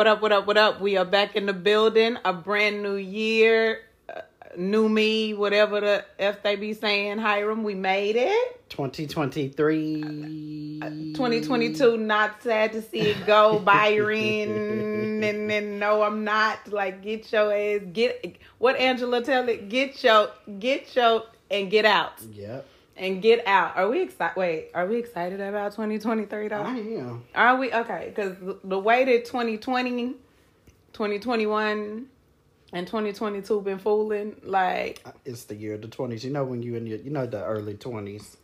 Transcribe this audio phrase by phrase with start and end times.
[0.00, 0.80] What up, what up, what up?
[0.80, 2.16] We are back in the building.
[2.24, 3.80] A brand new year.
[4.08, 4.22] uh,
[4.56, 8.66] New me, whatever the F they be saying, Hiram, we made it.
[8.70, 10.00] 2023.
[11.12, 15.22] 2022, not sad to see it go, Byron.
[15.22, 16.72] and then, no, I'm not.
[16.72, 19.68] Like, get your ass, get, what Angela tell it?
[19.68, 22.14] Get your, get your, and get out.
[22.32, 22.66] Yep.
[23.00, 23.78] And get out.
[23.78, 24.36] Are we excited?
[24.36, 26.56] Wait, are we excited about 2023 though?
[26.56, 27.24] I am.
[27.34, 28.12] Are we okay?
[28.14, 30.16] Because the way that 2020,
[30.92, 32.06] 2021,
[32.72, 36.22] and 2022 been fooling, like uh, It's the year of the 20s.
[36.22, 38.36] You know when you in your, you know the early 20s.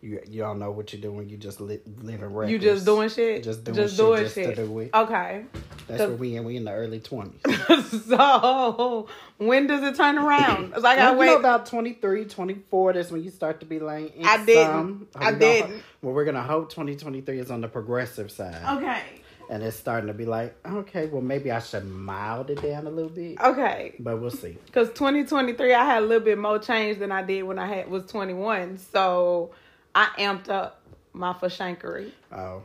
[0.00, 1.28] You you all know what you're doing.
[1.28, 2.50] You just li- living reckless.
[2.50, 4.56] you just doing shit, Just doing just shit doing just shit.
[4.56, 4.90] do.
[4.94, 5.44] Okay,
[5.88, 6.44] That's where we in.
[6.44, 8.04] We in the early 20s.
[8.08, 10.72] so when does it turn around?
[10.74, 11.26] It's like I wait.
[11.26, 14.64] know about 23, 24, that's when you start to be like, I didn't.
[14.66, 15.08] some.
[15.16, 15.82] I gonna- didn't.
[16.02, 18.78] Well, we're going to hope 2023 is on the progressive side.
[18.78, 19.02] okay,
[19.50, 22.90] And it's starting to be like, okay, well, maybe I should mild it down a
[22.90, 23.40] little bit.
[23.40, 23.94] okay.
[23.98, 24.56] But we'll see.
[24.66, 27.90] Because 2023, I had a little bit more change than I did when I had
[27.90, 28.78] was 21.
[28.92, 29.50] So
[29.98, 30.80] I amped up
[31.12, 32.12] my fashankery.
[32.30, 32.62] Oh,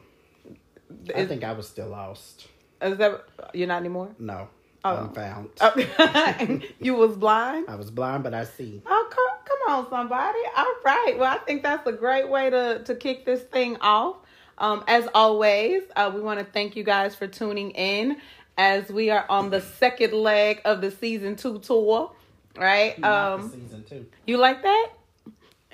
[1.15, 2.47] I Is, think I was still lost.
[2.81, 4.09] is that you're not anymore?
[4.19, 4.49] No,
[4.85, 4.97] Oh.
[5.07, 5.49] unfound.
[5.61, 7.65] Oh, you was blind.
[7.69, 8.81] I was blind, but I see.
[8.85, 10.37] Oh, come, come on, somebody.
[10.55, 11.15] All right.
[11.17, 14.17] Well, I think that's a great way to, to kick this thing off.
[14.59, 18.17] Um, as always, uh, we want to thank you guys for tuning in
[18.57, 22.11] as we are on the second leg of the season two tour.
[22.55, 23.01] Right?
[23.03, 24.05] Um, season two.
[24.27, 24.89] you like that?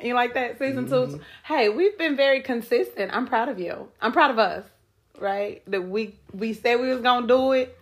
[0.02, 0.94] You like that season two?
[0.94, 1.18] Mm-hmm.
[1.44, 3.12] Hey, we've been very consistent.
[3.14, 3.90] I'm proud of you.
[4.02, 4.66] I'm proud of us.
[5.20, 5.62] Right?
[5.68, 7.78] That we we said we was gonna do it,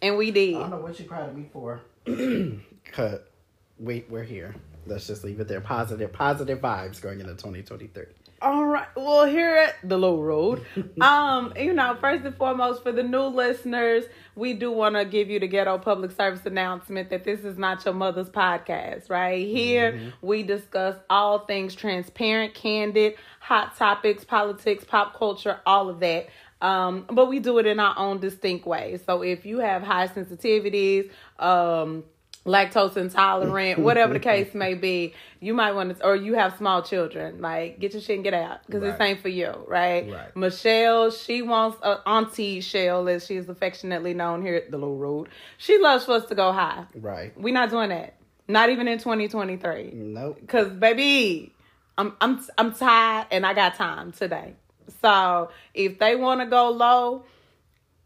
[0.00, 0.56] and we did.
[0.56, 1.80] I don't know what you're proud of me for.
[2.92, 3.30] Cut.
[3.78, 4.54] We we're here.
[4.86, 5.60] Let's just leave it there.
[5.60, 8.04] Positive, positive vibes going into 2023.
[8.42, 8.86] All right.
[8.94, 10.64] Well, here at the low road,
[11.00, 15.30] um, you know, first and foremost, for the new listeners, we do want to give
[15.30, 19.08] you the ghetto public service announcement that this is not your mother's podcast.
[19.08, 26.00] Right here, we discuss all things transparent, candid, hot topics, politics, pop culture, all of
[26.00, 26.28] that.
[26.60, 28.98] Um, but we do it in our own distinct way.
[29.04, 32.04] So if you have high sensitivities, um,
[32.46, 36.80] lactose intolerant, whatever the case may be, you might want to, or you have small
[36.82, 39.10] children, like get your shit and get out because this Right.
[39.10, 40.10] ain't for you, right?
[40.10, 40.36] Right.
[40.36, 44.96] Michelle, she wants uh, Auntie Shell, as she is affectionately known here at the Little
[44.96, 45.28] Road.
[45.58, 46.86] She loves for us to go high.
[46.94, 47.38] Right.
[47.38, 48.14] We're not doing that.
[48.48, 49.90] Not even in 2023.
[49.92, 50.40] Nope.
[50.46, 51.52] Cause baby,
[51.98, 54.54] I'm I'm I'm tired and I got time today.
[55.02, 57.24] So if they want to go low,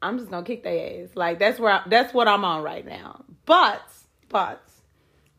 [0.01, 1.11] I'm just gonna kick their ass.
[1.15, 3.23] Like that's where I, that's what I'm on right now.
[3.45, 3.83] But
[4.31, 4.63] but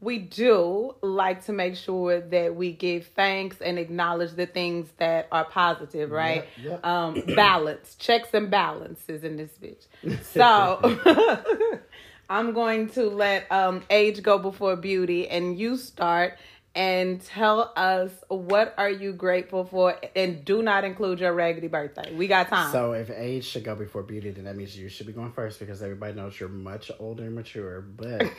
[0.01, 5.27] we do like to make sure that we give thanks and acknowledge the things that
[5.31, 6.45] are positive, right?
[6.61, 6.85] Yep, yep.
[6.85, 9.85] Um, balance, checks and balances in this bitch.
[10.23, 11.79] So
[12.29, 16.37] I'm going to let um, age go before beauty, and you start
[16.73, 22.13] and tell us what are you grateful for, and do not include your raggedy birthday.
[22.13, 22.71] We got time.
[22.71, 25.59] So if age should go before beauty, then that means you should be going first
[25.59, 27.81] because everybody knows you're much older and mature.
[27.81, 28.31] But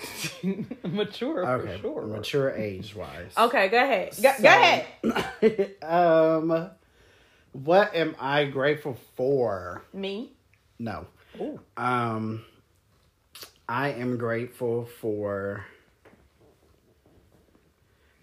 [0.85, 2.07] mature okay, for sure.
[2.07, 3.33] mature age wise.
[3.37, 4.15] Okay, go ahead.
[4.23, 5.77] Go, go ahead.
[5.83, 6.71] um,
[7.53, 9.83] what am I grateful for?
[9.93, 10.33] Me.
[10.79, 11.07] No.
[11.41, 11.61] Ooh.
[11.77, 12.45] Um,
[13.69, 15.65] I am grateful for,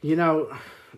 [0.01, 0.51] you know,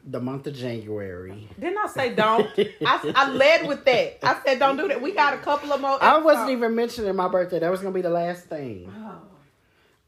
[0.06, 1.48] the month of January.
[1.60, 2.48] Didn't I say don't?
[2.86, 4.20] I, I led with that.
[4.24, 5.02] I said don't do that.
[5.02, 6.02] We got a couple of more.
[6.02, 7.60] I wasn't even mentioning my birthday.
[7.60, 8.92] That was gonna be the last thing.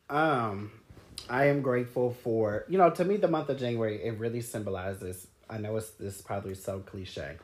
[0.09, 0.16] Oh.
[0.16, 0.72] Um,
[1.30, 5.28] I am grateful for you know to me the month of January it really symbolizes.
[5.50, 7.38] I know it's this is probably so cliche,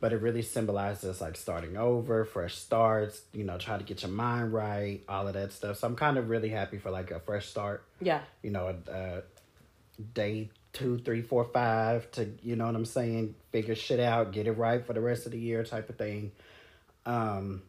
[0.00, 3.22] but it really symbolizes like starting over, fresh starts.
[3.32, 5.78] You know, try to get your mind right, all of that stuff.
[5.78, 7.84] So I'm kind of really happy for like a fresh start.
[8.00, 8.20] Yeah.
[8.42, 9.22] You know, a, a
[10.12, 13.34] day two, three, four, five to you know what I'm saying.
[13.50, 16.32] Figure shit out, get it right for the rest of the year, type of thing.
[17.06, 17.62] Um,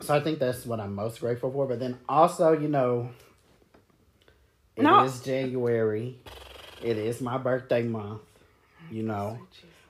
[0.00, 1.66] so I think that's what I'm most grateful for.
[1.66, 3.10] But then also, you know,
[4.74, 5.08] it is No.
[5.24, 6.16] January.
[6.82, 8.22] It is my birthday month.
[8.90, 9.38] You know,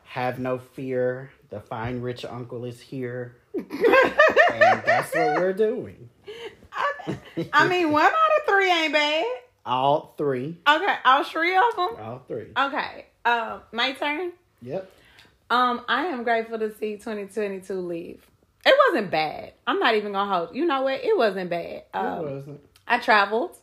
[0.05, 1.31] have no fear.
[1.50, 3.37] The fine rich uncle is here.
[3.55, 6.09] and that's what we're doing.
[7.53, 9.25] I mean, one out of three ain't bad.
[9.66, 10.56] All three.
[10.69, 11.88] Okay, all three of them.
[12.00, 12.49] All three.
[12.56, 14.32] Okay, um, my turn.
[14.62, 14.90] Yep.
[15.50, 18.26] Um, I am grateful to see 2022 leave.
[18.66, 19.52] It wasn't bad.
[19.66, 20.55] I'm not even gonna hold.
[20.55, 21.02] You know what?
[21.05, 21.84] It wasn't bad.
[21.94, 22.60] Um, it wasn't.
[22.87, 23.56] I traveled.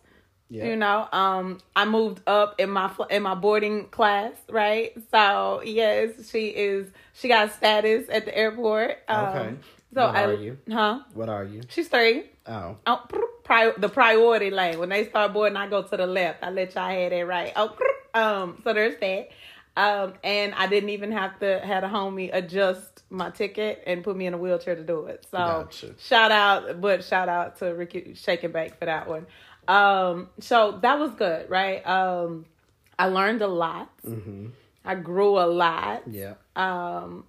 [0.50, 0.66] Yeah.
[0.66, 4.94] You know, um, I moved up in my in my boarding class, right?
[5.12, 6.88] So yes, she is.
[7.14, 9.00] She got status at the airport.
[9.08, 9.56] Um, Okay.
[9.94, 10.58] So What I, are you?
[10.70, 11.00] Huh?
[11.14, 11.62] What are you?
[11.70, 12.26] She's three.
[12.48, 13.04] Oh, Oh,
[13.46, 14.78] pri- the priority lane.
[14.80, 16.44] When they start boarding, I go to the left.
[16.44, 17.54] I let y'all have that right.
[17.56, 17.76] Oh,
[18.14, 18.62] um.
[18.64, 19.30] So there's that.
[19.78, 24.16] Um, and I didn't even have to had a homie adjust my ticket and put
[24.16, 25.26] me in a wheelchair to do it.
[25.30, 25.96] So Gotcha.
[26.00, 29.26] shout out, but shout out to Ricky Shake and Bake for that one.
[29.68, 31.86] Um, so that was good, right?
[31.86, 32.46] Um,
[32.98, 33.90] I learned a lot.
[34.06, 34.48] mm-hmm.
[34.86, 36.04] I grew a lot.
[36.10, 36.36] yeah.
[36.56, 37.26] Um,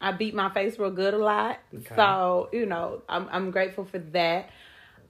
[0.00, 1.58] I beat my face real good a lot.
[1.72, 1.94] Okay.
[1.94, 4.50] So, you know, I'm I'm grateful for that.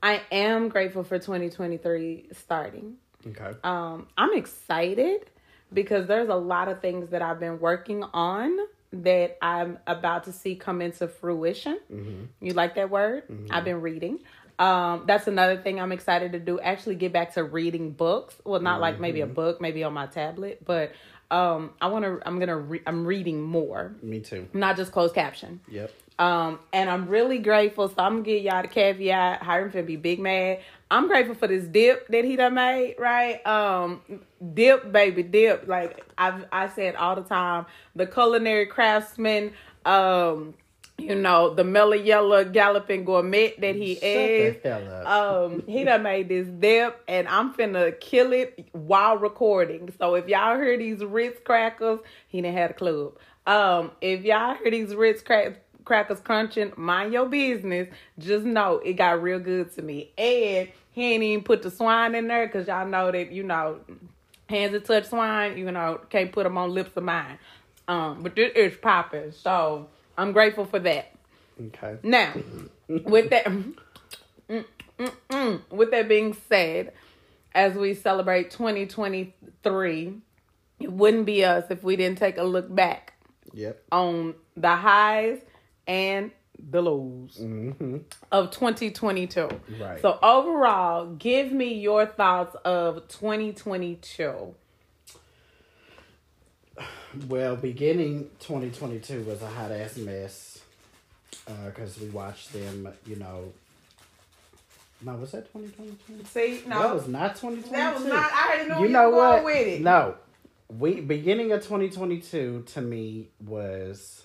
[0.04, 2.96] I am grateful for 2023 starting.
[3.26, 3.56] Okay.
[3.64, 5.30] Um, I'm excited
[5.72, 8.54] because there's a lot of things that I've been working on
[8.92, 11.80] that I'm about to see come into fruition.
[11.90, 12.24] Mm-hmm.
[12.46, 13.24] You like that word?
[13.50, 14.18] I've been reading.
[14.58, 16.60] Um, that's another thing I'm excited to do.
[16.60, 18.36] Actually, get back to reading books.
[18.44, 20.92] Well, not like maybe a book, maybe on my tablet, but
[21.30, 22.20] um, I want to.
[22.24, 22.58] I'm gonna.
[22.58, 24.46] Re- I'm reading more, Me too.
[24.52, 25.60] not just closed caption.
[25.68, 25.90] Yep.
[26.18, 27.88] Um, and I'm really grateful.
[27.88, 29.42] So I'm gonna give y'all the caveat.
[29.42, 30.60] Hiram finna be big mad.
[30.90, 33.44] I'm grateful for this dip that he done made, right?
[33.46, 34.00] Um,
[34.54, 35.66] dip, baby, dip.
[35.66, 37.66] Like I've I said all the time,
[37.96, 39.52] the culinary craftsman.
[39.84, 40.54] Um,
[40.96, 44.62] you know the mellow yellow galloping gourmet that he Shut is.
[44.62, 45.06] the hell up.
[45.50, 49.92] Um, he done made this dip, and I'm finna kill it while recording.
[49.98, 53.18] So if y'all hear these Ritz crackers, he done had a club.
[53.46, 57.88] Um, if y'all hear these Ritz crack- crackers crunching, mind your business.
[58.18, 62.14] Just know it got real good to me, and he ain't even put the swine
[62.14, 63.80] in there because y'all know that you know
[64.48, 67.38] hands that touch swine, you know can't put them on lips of mine.
[67.88, 71.12] Um, but this is popping, so I'm grateful for that.
[71.60, 71.98] okay.
[72.02, 72.32] Now,
[72.88, 73.74] with that, mm,
[74.48, 74.64] mm,
[75.28, 76.92] mm, with that being said,
[77.54, 80.14] as we celebrate 2023,
[80.80, 83.12] it wouldn't be us if we didn't take a look back
[83.52, 83.82] Yep.
[83.92, 85.40] on the highs
[85.86, 86.30] and
[86.70, 87.98] the lows Mm-hmm.
[88.32, 89.48] of 2022.
[89.80, 90.00] Right.
[90.00, 94.54] So overall, give me your thoughts of 2022.
[97.28, 100.60] Well, beginning 2022 was a hot ass mess
[101.66, 103.52] because we watched them, you know.
[105.02, 106.24] No, was that 2022?
[106.26, 107.70] See, no, That was not 2022.
[107.76, 108.32] that was not.
[108.32, 109.44] I already knew you you, know were going what?
[109.44, 109.80] with it.
[109.82, 110.14] No,
[110.68, 114.23] we beginning of 2022 to me was.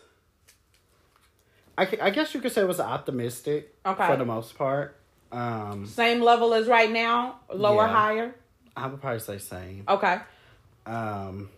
[1.80, 4.08] I, I guess you could say it was optimistic Okay.
[4.08, 4.96] for the most part.
[5.32, 7.88] Um, Same level as right now, lower, Yeah.
[7.94, 8.36] higher.
[8.76, 9.84] I would probably say same.
[9.88, 10.18] Okay.
[10.86, 11.50] Um,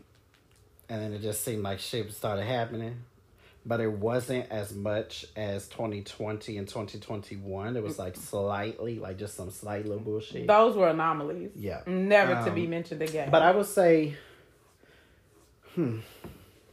[0.90, 2.98] and then it just seemed like shit started happening,
[3.66, 7.78] but it wasn't as much as 2020 and 2021.
[7.78, 10.48] It was like slightly, like just some slight little bullshit.
[10.48, 11.52] Those were anomalies.
[11.56, 11.82] Yeah.
[11.88, 13.30] Never to Um, be mentioned again.
[13.32, 14.16] But I would say,
[15.76, 16.00] hmm,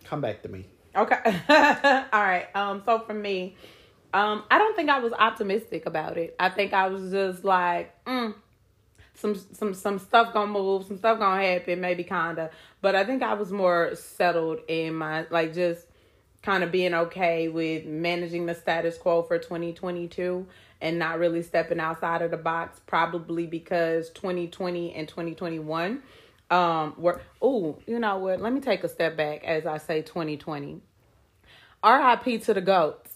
[0.04, 0.66] come back to me.
[0.98, 1.40] Okay.
[2.12, 2.46] All right.
[2.54, 3.56] Um, so for me,
[4.14, 6.34] um, I don't think I was optimistic about it.
[6.38, 8.34] I think I was just like, mm,
[9.14, 12.50] some some some stuff gonna move, some stuff gonna happen, maybe kinda.
[12.80, 15.86] But I think I was more settled in my like just
[16.42, 20.46] kind of being okay with managing the status quo for 2022
[20.80, 26.00] and not really stepping outside of the box probably because 2020 and 2021
[26.50, 30.00] um were oh you know what let me take a step back as i say
[30.00, 30.80] 2020
[31.84, 33.08] rip to the goats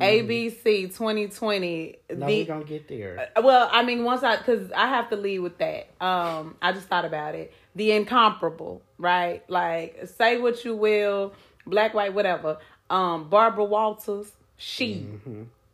[0.00, 3.28] abc 2020 No, the we're gonna get there.
[3.42, 5.88] well, I mean, once I, cause I have to lead with that.
[6.00, 7.52] Um, I just thought about it.
[7.74, 9.48] The incomparable, right?
[9.50, 11.34] Like, say what you will,
[11.66, 12.58] black, white, whatever.
[12.88, 15.06] Um, Barbara Walters, she,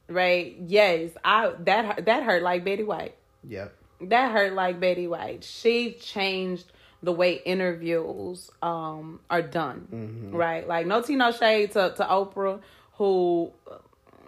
[0.09, 0.57] right?
[0.67, 3.15] Yes, I that that hurt like Betty White.
[3.49, 3.75] Yep.
[4.03, 5.45] That hurt like Betty White.
[5.45, 6.71] She changed
[7.03, 10.67] the way interviews um are done, right?
[10.67, 12.61] Like, no tea, no shade to to Oprah,
[12.95, 13.53] who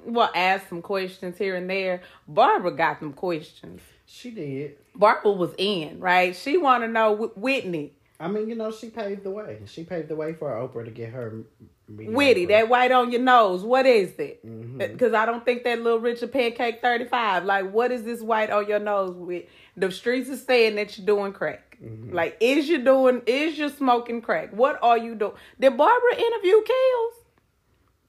[0.05, 2.03] well ask some questions here and there.
[2.27, 3.81] Barbara got them questions.
[4.07, 4.77] She did.
[4.95, 6.35] Barbara was in, right?
[6.35, 9.61] She want to know Whitney, I mean, you know, she paved the way.
[9.67, 11.45] She paved the way for Oprah to get her.
[11.89, 12.49] Whitney, Oprah.
[12.49, 13.63] that white on your nose.
[13.63, 14.45] What is it?
[14.45, 14.79] Mm-hmm.
[14.79, 17.45] Because I don't think that little Richard Pancake thirty five.
[17.45, 19.45] Like, what is this white on your nose with?
[19.79, 21.79] The streets are saying that you're doing crack.
[21.83, 22.13] Mm-hmm.
[22.15, 23.23] Like, is you doing?
[23.27, 24.53] Is you smoking crack?
[24.53, 25.33] What are you doing?
[25.61, 27.13] Did Barbara interview Kales?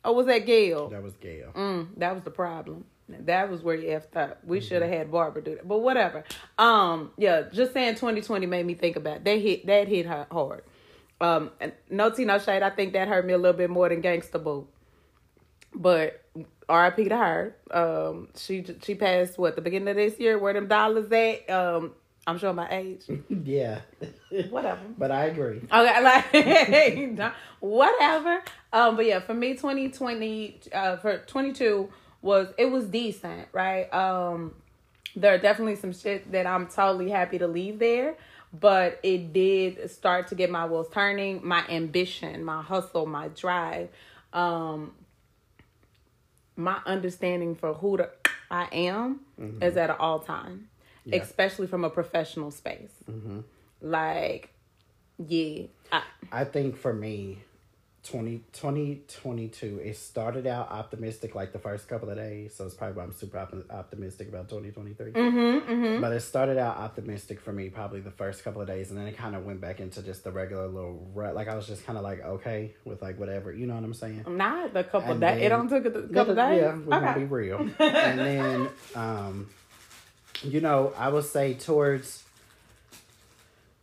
[0.05, 0.89] Or was that Gail?
[0.89, 1.51] That was Gail.
[1.53, 2.85] Mm, that was the problem.
[3.09, 4.43] That was where you effed up.
[4.45, 4.67] We Mm-hmm.
[4.67, 6.23] should have had Barbara do that, but whatever.
[6.57, 9.25] Um, yeah, just saying 2020 made me think about it.
[9.25, 10.63] that hit that hit hard.
[11.21, 11.51] Um,
[11.89, 12.63] no tea, no shade.
[12.63, 14.67] I think that hurt me a little bit more than Gangsta Boo.
[15.75, 16.18] But
[16.69, 17.09] R.I.P.
[17.09, 17.55] to her.
[17.71, 20.37] Um, she she passed what the beginning of this year.
[20.37, 21.49] Where them dollars at?
[21.49, 21.93] Um,
[22.27, 23.01] I'm showing my age.
[23.43, 23.79] Yeah.
[24.49, 24.81] Whatever.
[24.97, 25.61] but I agree.
[25.73, 26.03] Okay,
[27.17, 28.43] like whatever.
[28.71, 31.89] Um, but yeah, for me, 2020, uh, for 22
[32.21, 33.91] was it was decent, right?
[33.93, 34.53] Um
[35.15, 38.15] there are definitely some shit that I'm totally happy to leave there,
[38.53, 43.89] but it did start to get my wheels turning, my ambition, my hustle, my drive,
[44.33, 44.91] um
[46.59, 48.09] my understanding for who the
[48.51, 49.63] I am mm-hmm.
[49.63, 50.69] is at an all time,
[51.05, 51.21] yeah.
[51.21, 52.91] especially from a professional space.
[53.09, 53.39] Mm-hmm.
[53.81, 54.53] Like,
[55.25, 55.63] yeah.
[55.91, 57.43] I, I think for me,
[58.03, 62.55] 20, 2022, it started out optimistic like the first couple of days.
[62.55, 65.11] So it's probably why I'm super op- optimistic about 2023.
[65.11, 66.01] Mm-hmm, mm-hmm.
[66.01, 68.89] But it started out optimistic for me probably the first couple of days.
[68.89, 71.35] And then it kind of went back into just the regular little rut.
[71.35, 73.53] Like I was just kind of like, okay, with like whatever.
[73.53, 74.23] You know what I'm saying?
[74.27, 75.43] Not the couple and days.
[75.43, 76.61] It don't took a couple yeah, days.
[76.61, 77.05] Yeah, we're okay.
[77.05, 77.59] going to be real.
[77.79, 79.49] and then, um,
[80.41, 82.23] you know, I would say towards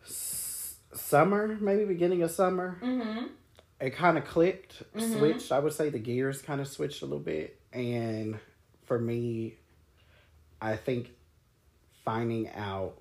[0.04, 2.78] summer, maybe beginning of summer.
[2.82, 3.26] Mm-hmm
[3.80, 5.18] it kind of clicked, mm-hmm.
[5.18, 5.52] switched.
[5.52, 7.60] I would say the gears kind of switched a little bit.
[7.72, 8.38] And
[8.84, 9.56] for me,
[10.60, 11.10] I think
[12.04, 12.94] finding out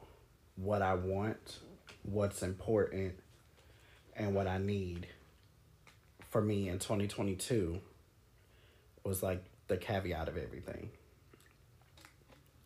[0.56, 1.60] what I want,
[2.04, 3.14] what's important,
[4.16, 5.08] and what I need
[6.30, 7.80] for me in 2022
[9.04, 10.90] was like the caveat of everything.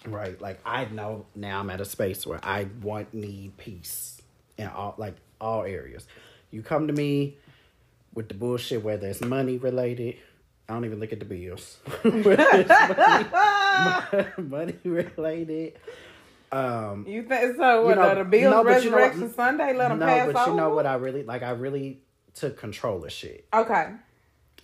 [0.06, 0.40] Right?
[0.42, 4.22] Like I know now I'm at a space where I want need peace
[4.58, 6.08] in all like all areas.
[6.52, 7.38] You come to me,
[8.14, 10.18] with the bullshit, whether it's money related.
[10.68, 11.78] I don't even look at the bills.
[14.38, 15.74] money, money, related.
[16.52, 17.86] Um, you think so?
[17.86, 19.74] What you know, the bills no, resurrection you know, Sunday?
[19.74, 20.52] Let them no, pass but over?
[20.52, 21.44] you know what I really like.
[21.44, 22.00] I really
[22.36, 23.48] took control of shit.
[23.54, 23.94] Okay.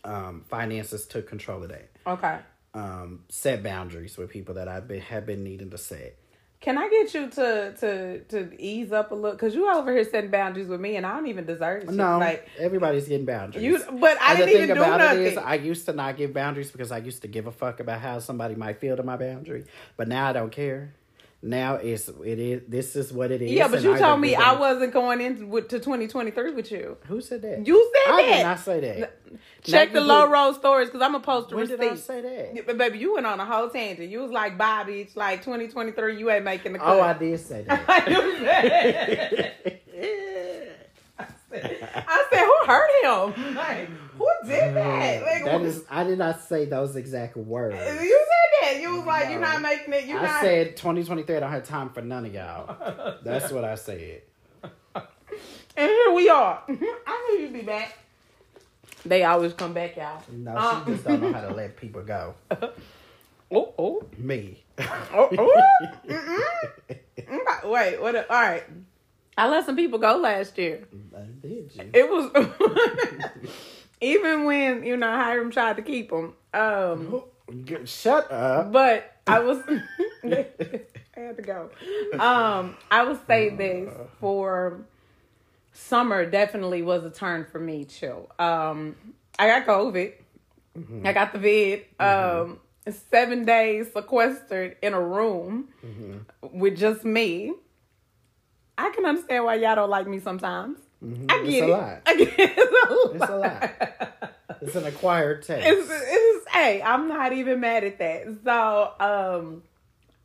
[0.04, 1.90] Um, finances took control of that.
[2.06, 2.40] Okay.
[2.74, 6.18] Um, set boundaries with people that I've been have been needing to set.
[6.66, 9.38] Can I get you to to to ease up a little?
[9.38, 11.92] Cause you over here setting boundaries with me, and I don't even deserve it.
[11.92, 13.64] No, like everybody's getting boundaries.
[13.64, 15.22] You, but I and didn't even do nothing.
[15.22, 18.02] Is, I used to not give boundaries because I used to give a fuck about
[18.02, 20.96] how somebody might feel to my boundary, but now I don't care.
[21.46, 23.52] Now it's it is this is what it is.
[23.52, 26.72] Yeah, but you told me I wasn't going into with, to twenty twenty three with
[26.72, 26.98] you.
[27.06, 27.68] Who said that?
[27.68, 28.32] You said I that.
[28.32, 29.20] I did not say that.
[29.62, 31.80] Check the low road stories because I'm gonna post the when receipt.
[31.80, 32.66] did I say that?
[32.66, 34.10] But baby, you went on a whole tangent.
[34.10, 36.18] You was like, "Bobby, it's like 2023.
[36.18, 37.86] You ain't making the oh, cut." Oh, I did say that.
[39.66, 39.82] Said,
[41.96, 43.56] I said, who hurt him?
[43.56, 45.24] Like, who did that?
[45.24, 47.76] Like, that is, I did not say those exact words.
[47.76, 48.82] You said that.
[48.82, 49.32] You was like, no.
[49.32, 50.06] you're not making it.
[50.06, 50.18] You.
[50.18, 50.42] I not...
[50.42, 51.38] said 2023.
[51.38, 53.16] I don't have time for none of y'all.
[53.24, 54.22] That's what I said.
[55.78, 56.64] And here we are.
[56.70, 57.98] I knew you'd be back.
[59.06, 60.22] They always come back, y'all.
[60.32, 62.34] No, uh, she just don't know how to let people go.
[63.52, 64.04] oh, oh.
[64.18, 64.64] Me.
[64.80, 65.72] oh, oh.
[67.66, 68.16] Wait, what?
[68.16, 68.64] A, all right.
[69.38, 70.88] I let some people go last year.
[71.42, 71.90] Did you?
[71.94, 73.50] It was
[74.02, 76.34] even when you know Hiram tried to keep them.
[76.54, 77.24] Um,
[77.86, 78.72] Shut up.
[78.72, 79.62] But I was.
[80.24, 81.70] I had to go.
[82.20, 83.90] Um, I would say this
[84.20, 84.86] for
[85.74, 88.28] summer definitely was a turn for me too.
[88.40, 88.96] Um,
[89.38, 90.14] I got COVID.
[90.78, 91.08] Mm-hmm.
[91.08, 91.86] I got the vid.
[92.00, 92.52] Mm-hmm.
[92.52, 92.60] Um,
[93.12, 96.58] seven days sequestered in a room mm-hmm.
[96.58, 97.54] with just me.
[98.78, 100.80] I can understand why y'all don't like me sometimes.
[101.04, 101.26] Mm-hmm.
[101.30, 102.02] I get it's it.
[102.06, 102.58] I get it.
[102.58, 103.16] It's a lot.
[103.16, 104.32] It's a lot.
[104.62, 105.68] It's an acquired taste.
[105.68, 108.38] It's, it's, hey, I'm not even mad at that.
[108.44, 109.64] So, um,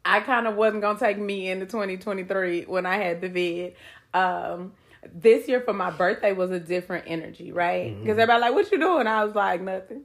[0.04, 3.74] I kind of wasn't gonna take me into 2023 when I had the vid.
[4.14, 4.72] Um,
[5.12, 7.88] this year for my birthday was a different energy, right?
[7.88, 8.10] Because mm-hmm.
[8.10, 10.02] everybody like, "What you doing?" I was like, "Nothing."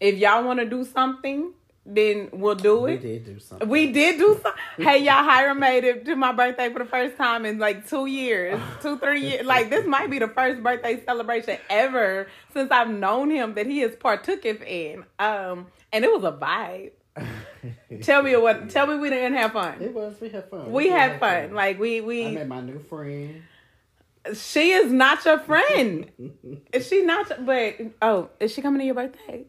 [0.00, 1.52] If y'all want to do something,
[1.86, 3.02] then we'll do it.
[3.02, 3.68] We did do something.
[3.68, 4.62] We did do something.
[4.84, 8.06] hey, y'all, Hiram made it to my birthday for the first time in like two
[8.06, 9.46] years, two, three years.
[9.46, 13.80] Like this might be the first birthday celebration ever since I've known him that he
[13.80, 15.04] is partooketh in.
[15.18, 16.92] Um, and it was a vibe.
[18.02, 18.70] tell me what.
[18.70, 19.80] Tell me we didn't have fun.
[19.80, 20.20] It was.
[20.20, 20.66] We had fun.
[20.66, 21.48] We, we had, fun.
[21.48, 21.54] fun.
[21.54, 22.26] Like we we.
[22.26, 23.42] I met my new friend.
[24.34, 26.10] She is not your friend.
[26.72, 27.44] is she not?
[27.44, 29.46] But oh, is she coming to your birthday?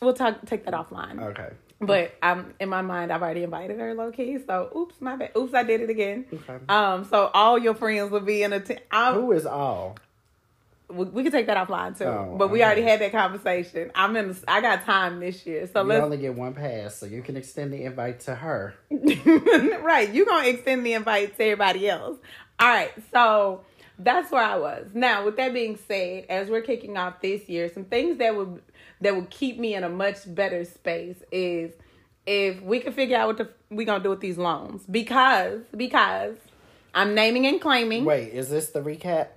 [0.00, 0.44] We'll talk.
[0.46, 1.22] Take that offline.
[1.22, 1.50] Okay.
[1.80, 3.12] But I'm in my mind.
[3.12, 4.38] I've already invited her, low key.
[4.46, 5.32] So, oops, my bad.
[5.36, 6.24] Oops, I did it again.
[6.32, 6.64] Okay.
[6.68, 7.04] Um.
[7.04, 8.60] So all your friends will be in a.
[8.60, 9.96] T- Who is all?
[10.88, 12.04] We, we can take that offline too.
[12.04, 12.64] Oh, but we okay.
[12.64, 13.90] already had that conversation.
[13.94, 14.36] I'm in.
[14.46, 17.36] I got time this year, so you let's only get one pass, so you can
[17.36, 18.74] extend the invite to her.
[18.90, 20.08] right.
[20.12, 22.18] You are gonna extend the invite to everybody else.
[22.60, 22.92] All right.
[23.12, 23.62] So
[23.98, 24.88] that's where I was.
[24.94, 28.60] Now, with that being said, as we're kicking off this year, some things that would
[29.04, 31.72] that would keep me in a much better space is
[32.26, 36.36] if we can figure out what the, we gonna do with these loans because because
[36.94, 38.04] I'm naming and claiming.
[38.04, 39.28] Wait, is this the recap?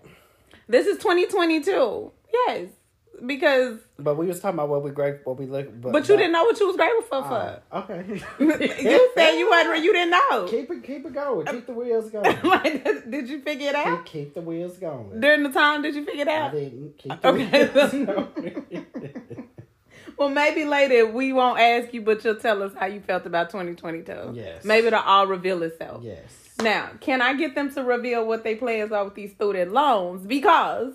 [0.69, 2.11] This is 2022.
[2.33, 2.69] Yes.
[3.25, 5.67] because But we was talking about what we great, what we look.
[5.81, 7.33] But, but you didn't know what you was grateful for.
[7.33, 8.05] Uh, okay.
[8.39, 9.83] you said you wasn't.
[9.83, 10.47] You didn't know.
[10.47, 11.47] keep it, keep it going.
[11.47, 12.41] Keep the wheels going.
[12.43, 15.19] like, did you figure it out keep, keep the wheels going.
[15.19, 15.81] during the time?
[15.81, 16.51] Did you figure it out?
[16.51, 18.85] I didn't keep the Okay.
[20.17, 23.49] Well, maybe later we won't ask you, but you'll tell us how you felt about
[23.51, 24.31] 2022.
[24.33, 24.63] Yes.
[24.65, 26.03] Maybe it'll all reveal itself.
[26.03, 26.23] yes.
[26.59, 30.25] Now, can I get them to reveal what they plans are with these student loans?
[30.25, 30.93] Because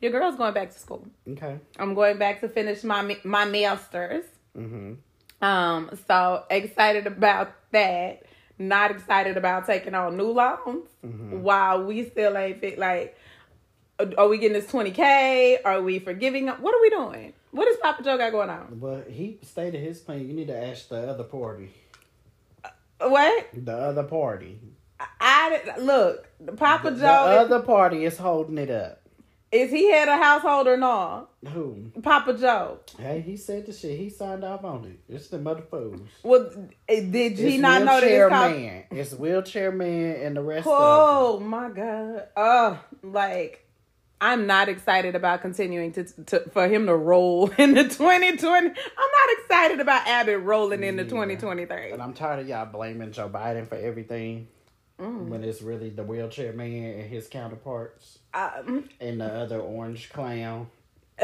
[0.00, 1.06] your girl's going back to school.
[1.28, 1.58] Okay.
[1.78, 4.24] I'm going back to finish my my masters.
[4.56, 5.44] Mm-hmm.
[5.44, 8.22] Um, so excited about that.
[8.58, 11.42] Not excited about taking on new loans Mm-hmm.
[11.42, 12.78] while we still ain't fit.
[12.78, 13.14] Like,
[14.16, 15.58] are we getting this twenty k?
[15.62, 16.46] Are we forgiving?
[16.48, 17.32] What are we doing?
[17.52, 18.80] What does Papa Joe got going on?
[18.80, 20.26] Well, he stated his plan.
[20.26, 21.70] You need to ask the other party.
[22.64, 23.46] Uh, what?
[23.54, 24.58] The other party.
[25.20, 26.28] I look.
[26.56, 29.02] Papa The Joe The other party is holding it up.
[29.50, 31.28] is, he head of household or no?
[31.52, 31.90] Who?
[32.02, 32.78] Papa Joe.
[32.98, 33.98] Hey, he said the shit.
[33.98, 35.00] He signed off on it.
[35.14, 36.00] It's the mother fools.
[36.22, 36.50] Well,
[36.88, 38.52] eh, did he It's not know that it's called?
[38.56, 38.84] man.
[38.92, 42.28] It's wheelchair man and the rest Oh my god!
[42.36, 43.66] Oh, like
[44.22, 48.46] I'm not excited about continuing to, to for him to roll into 2020.
[48.68, 51.10] I'm not excited about Abbott rolling into Yeah.
[51.10, 51.90] 2023.
[51.90, 54.48] And I'm tired of y'all blaming Joe Biden for everything
[55.00, 55.28] Mm.
[55.28, 60.68] when it's really the wheelchair man and his counterparts Um, and the other orange clown.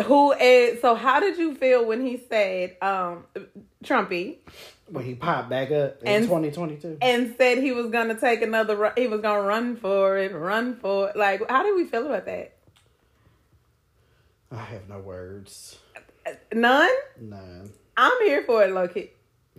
[0.06, 0.94] who is so?
[0.96, 3.24] How did you feel when he said, um,
[3.84, 4.38] Trumpy,
[4.90, 6.96] When he popped back up in And- 2022.
[7.02, 8.92] and said he was gonna take another?
[8.96, 11.16] He was gonna run for it, run for it.
[11.16, 12.52] Like, how did we feel about that?
[14.50, 15.78] I have no words.
[16.52, 16.88] None.
[17.20, 17.70] None.
[17.96, 19.10] I'm here for it, Loki.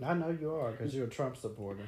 [0.04, 1.84] I know you are because you're a Trump supporter.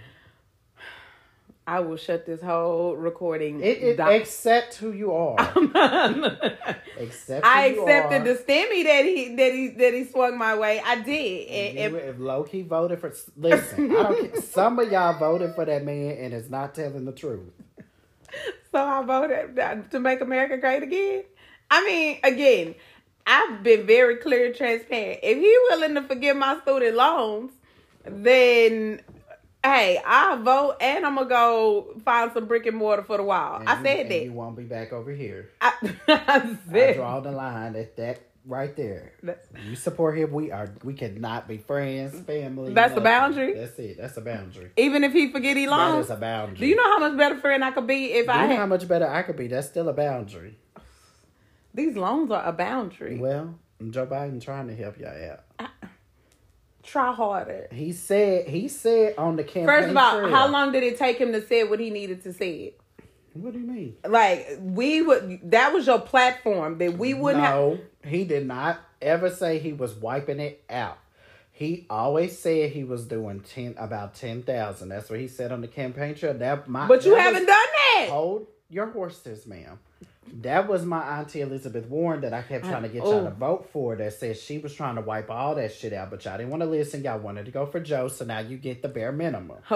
[1.67, 3.61] I will shut this whole recording.
[3.61, 5.39] It, it, accept who you are.
[6.99, 7.47] Accept.
[7.47, 10.83] I you accepted the stimmy that he that he that he swung my way.
[10.85, 11.49] I did.
[11.49, 14.43] And, You, and- if low key voted for, listen, I don't care.
[14.43, 17.49] Some of y'all voted for that man and is not telling the truth.
[18.73, 21.25] so I voted uh, to make America great again.
[21.71, 22.75] I mean, again,
[23.27, 25.21] I've been very clear and transparent.
[25.23, 27.53] If he willing to forgive my student loans,
[28.05, 29.01] then
[29.65, 33.61] hey, I'll vote and I'm gonna go find some brick and mortar for the wall.
[33.61, 34.25] And I you- said and that.
[34.25, 35.51] You won't be back over here.
[35.61, 35.73] I,
[36.09, 39.13] I I draw the line at that right there.
[39.65, 40.33] You support him.
[40.33, 40.69] We are.
[40.83, 42.73] We cannot be friends, family.
[42.73, 43.05] That's a nothing.
[43.05, 43.55] boundary?
[43.55, 43.99] That's it.
[43.99, 44.73] That's a boundary.
[44.77, 46.07] even if he forget he That loans.
[46.07, 46.59] is a boundary.
[46.59, 48.49] Do you know how much better friend I could be if Do I you know
[48.49, 49.47] had how much better I could be?
[49.47, 50.59] That's still a boundary.
[51.75, 53.19] These loans are a boundary.
[53.19, 53.59] Well,
[53.91, 55.69] Joe Biden trying to help y'all out.
[56.83, 57.69] Try harder.
[57.73, 58.49] He said.
[58.49, 59.67] He said on the campaign.
[59.67, 62.23] First of all, trail- how long did it take him to say what he needed
[62.25, 62.75] to say?
[63.35, 63.97] What do you mean?
[64.07, 67.55] Like we would, that was your platform that we wouldn't have.
[67.55, 70.99] no, he did not ever say he was wiping it out.
[71.53, 74.89] He always said he was doing ten about ten thousand.
[74.89, 76.35] That's what he said on the campaign trail.
[76.35, 78.09] That my But you haven't was- done that.
[78.11, 79.79] Hold your horses, ma'am.
[80.41, 83.25] That was my auntie Elizabeth Warren that I kept trying to get y'all Oh.
[83.25, 83.97] to vote for.
[83.97, 86.63] That said she was trying to wipe all that shit out, but y'all didn't want
[86.63, 87.05] to listen.
[87.05, 89.59] Y'all wanted to go for Joe, so now you get the bare minimum.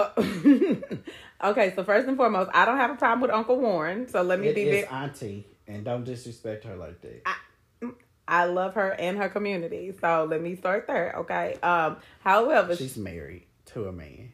[1.43, 4.07] okay, so first and foremost, I don't have a problem with Uncle Warren.
[4.07, 4.87] So let me It be is very.
[4.87, 7.21] auntie, and don't disrespect her like that.
[8.27, 9.93] I love her and her community.
[10.01, 11.13] So let me start there.
[11.19, 11.55] Okay.
[11.61, 11.97] Um.
[12.21, 14.31] However, She's married to a man.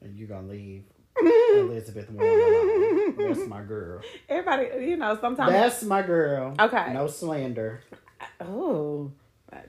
[0.00, 0.84] And you gonna leave
[1.20, 3.14] Elizabeth Warren.
[3.18, 4.00] That's my girl.
[4.28, 5.52] everybody, you know, sometimes.
[5.52, 6.54] That's my girl.
[6.58, 6.92] Okay.
[6.92, 7.82] No slander.
[8.40, 9.10] oh,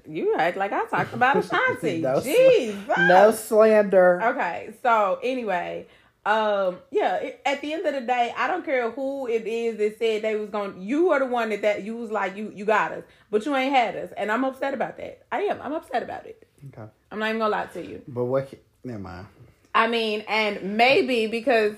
[0.08, 1.99] you act like I talked about Ashanti.
[2.01, 2.97] No sl- Jeez.
[3.10, 4.21] No slander.
[4.23, 5.88] Okay, so anyway,
[6.25, 7.15] um, yeah.
[7.15, 10.21] It, at the end of the day, I don't care who it is that said
[10.21, 10.75] they was going.
[10.75, 13.45] to You are the one that that you was like you you got us, but
[13.45, 15.23] you ain't had us, and I'm upset about that.
[15.32, 15.60] I am.
[15.62, 16.47] I'm upset about it.
[16.69, 16.89] Okay.
[17.12, 18.01] I'm not even gonna lie to you.
[18.08, 18.53] But what?
[18.86, 19.27] Never mind.
[19.75, 21.75] I mean, and maybe because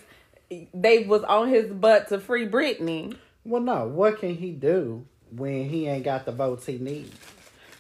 [0.74, 3.16] they was on his butt to free Britney.
[3.44, 3.88] Well, no.
[3.88, 7.16] What can he do when he ain't got the votes he needs?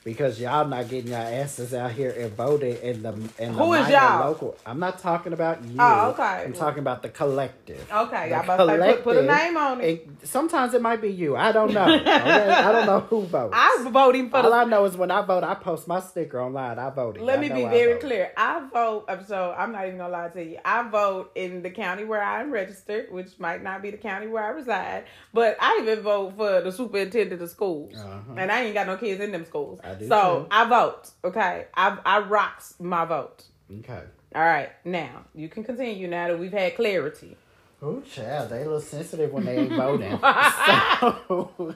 [0.05, 3.73] Because y'all not getting your asses out here and voting in the in the Who
[3.73, 4.19] is y'all?
[4.27, 4.55] local.
[4.63, 5.77] I'm not talking about you.
[5.79, 6.43] Oh, okay.
[6.45, 7.83] I'm talking about the collective.
[7.91, 9.85] Okay, The y'all about to say, put, put a name on it.
[9.87, 11.35] it- Sometimes it might be you.
[11.35, 11.85] I don't know.
[11.95, 12.11] Okay?
[12.11, 13.53] I don't know who votes.
[13.57, 16.39] I'm voting for All the I know is when I vote, I post my sticker
[16.39, 16.77] online.
[16.77, 17.23] I voted.
[17.23, 18.01] Let me be I very vote.
[18.01, 18.31] clear.
[18.37, 20.59] I vote, so I'm not even gonna lie to you.
[20.63, 24.43] I vote in the county where I'm registered, which might not be the county where
[24.43, 28.33] I reside, but I even vote for the superintendent of schools, Uh-huh.
[28.37, 29.79] and I ain't got no kids in them schools.
[29.83, 30.47] I do so too.
[30.51, 31.09] I vote.
[31.23, 33.43] Okay, I I rocks my vote.
[33.79, 34.01] Okay.
[34.35, 36.07] All right, now you can continue.
[36.07, 37.37] Now that we've had clarity.
[37.81, 40.17] Oh, child, they a little sensitive when they ain't voting.
[40.19, 41.75] so,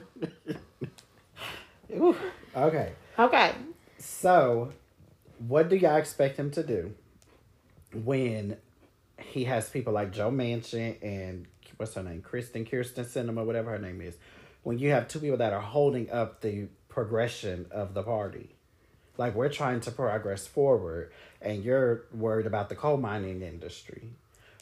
[1.92, 2.16] Ooh,
[2.56, 2.92] okay.
[3.18, 3.52] Okay.
[3.98, 4.70] So,
[5.46, 6.94] what do y'all expect him to do
[7.92, 8.56] when
[9.18, 13.78] he has people like Joe Manchin and what's her name, Kristen Kyrsten Sinema, whatever her
[13.78, 14.16] name is?
[14.62, 18.56] When you have two people that are holding up the progression of the party,
[19.16, 24.10] like we're trying to progress forward, and you're worried about the coal mining industry,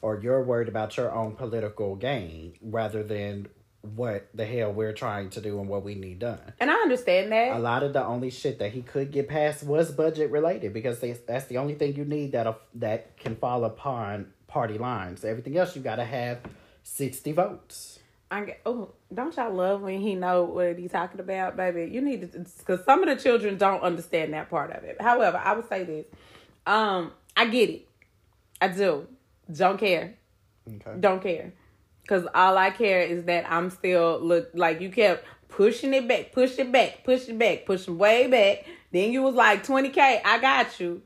[0.03, 3.49] or you're worried about your own political gain rather than
[3.83, 7.31] what the hell we're trying to do and what we need done And I understand
[7.31, 7.57] that.
[7.57, 10.99] a lot of the only shit that he could get past was budget related because
[10.99, 15.25] they, that's the only thing you need that that can fall upon party lines.
[15.25, 16.41] Everything else you got to have
[16.83, 18.01] sixty votes.
[18.31, 21.91] I get, oh, don't y'all love when he know what he talking about, baby?
[21.91, 25.01] You need to, because some of the children don't understand that part of it.
[25.01, 26.07] However, I would say this,
[26.67, 27.89] um, I get it,
[28.61, 29.07] I do,
[29.51, 30.15] don't care,
[30.69, 31.01] Okay.
[31.01, 31.55] don't care,
[32.03, 36.33] because all I care is that I'm still look like you kept pushing it back,
[36.33, 38.67] push it back, push it back, pushing way back.
[38.93, 41.03] Then you was like twenty k, I got you.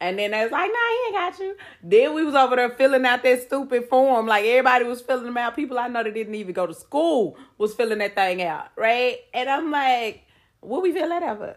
[0.00, 1.56] And then they was like, nah, he ain't got you.
[1.82, 4.26] Then we was over there filling out that stupid form.
[4.26, 5.56] Like everybody was filling them out.
[5.56, 9.18] People I know that didn't even go to school was filling that thing out, right?
[9.32, 10.24] And I'm like,
[10.60, 11.56] what we fill that out for?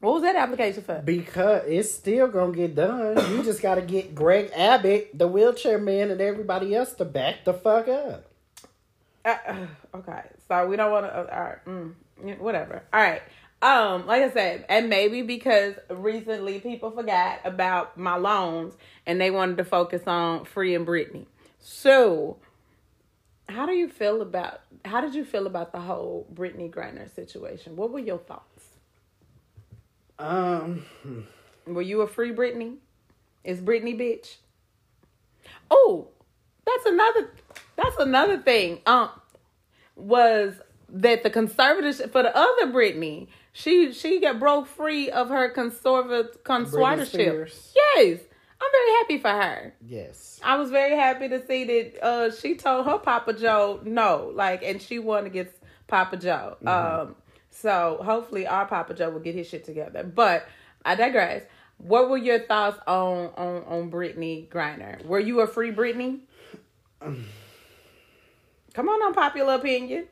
[0.00, 1.00] What was that application for?
[1.04, 3.16] Because it's still gonna get done.
[3.30, 7.44] You just got to get Greg Abbott, the wheelchair man, and everybody else to back
[7.44, 8.26] the fuck up.
[9.24, 11.12] Uh, okay, so we don't want to.
[11.12, 12.82] Uh, all right, mm, whatever.
[12.92, 13.22] All right.
[13.62, 18.74] Um, like I said, and maybe because recently people forgot about my loans
[19.06, 21.26] and they wanted to focus on Free and Britney.
[21.58, 22.36] So,
[23.48, 24.60] how do you feel about?
[24.84, 27.76] How did you feel about the whole Brittney Griner situation?
[27.76, 28.66] What were your thoughts?
[30.18, 30.84] Um,
[31.66, 32.76] Were you a free Britney?
[33.44, 34.36] Is Britney bitch?
[35.70, 36.08] Oh,
[36.64, 37.30] that's another.
[37.76, 38.80] That's another thing.
[38.86, 39.10] Um,
[39.94, 40.54] was
[40.88, 43.28] that the conservatives for the other Britney?
[43.56, 47.74] She she got broke free of her conservative conservatorship.
[47.74, 48.20] Yes,
[48.60, 49.74] I'm very happy for her.
[49.80, 50.38] yes.
[50.44, 54.62] I was very happy to see that uh, she told her Papa Joe no, like,
[54.62, 55.54] and she won against
[55.86, 56.58] Papa Joe.
[56.66, 57.16] Um,
[57.48, 60.04] so hopefully our Papa Joe will get his shit together.
[60.04, 60.46] But
[60.84, 61.42] I digress.
[61.78, 65.02] What were your thoughts on on on Brittney Griner?
[65.06, 66.20] Were you a free Brittany?
[67.00, 67.24] Come
[68.76, 70.08] on, unpopular opinion.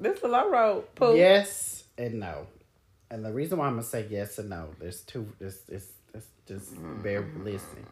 [0.00, 0.92] This is a low road.
[0.96, 1.14] Pooh.
[1.16, 2.46] Yes and no.
[3.14, 5.32] And the reason why I'm gonna say yes and no, there's two.
[5.38, 7.86] It's it's, it's just bear listening.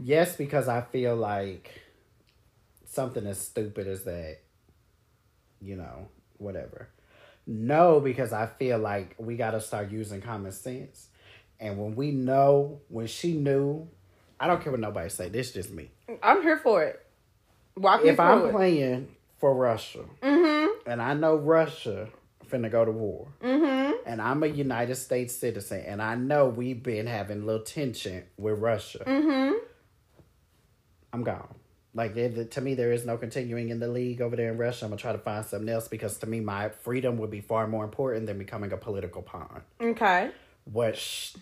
[0.00, 1.82] Yes, because I feel like
[2.86, 4.38] something as stupid as that.
[5.60, 6.06] You know,
[6.38, 6.88] whatever.
[7.48, 11.08] No, because I feel like we gotta start using common sense.
[11.58, 13.88] And when we know, when she knew,
[14.38, 15.30] I don't care what nobody say.
[15.30, 15.90] This is just me.
[16.22, 17.04] I'm here for it.
[17.76, 18.52] Walk If I'm it.
[18.52, 20.88] playing for Russia, mm-hmm.
[20.88, 22.08] and I know Russia
[22.52, 23.92] finna go to war, Mm-hmm.
[24.06, 28.24] and I'm a United States citizen, and I know we've been having a little tension
[28.36, 29.54] with Russia, Mm-hmm.
[31.12, 31.54] I'm gone.
[31.94, 34.86] Like there, to me, there is no continuing in the league over there in Russia.
[34.86, 37.66] I'm gonna try to find something else because to me, my freedom would be far
[37.66, 39.60] more important than becoming a political pawn.
[39.78, 40.30] Okay.
[40.64, 41.34] What sh-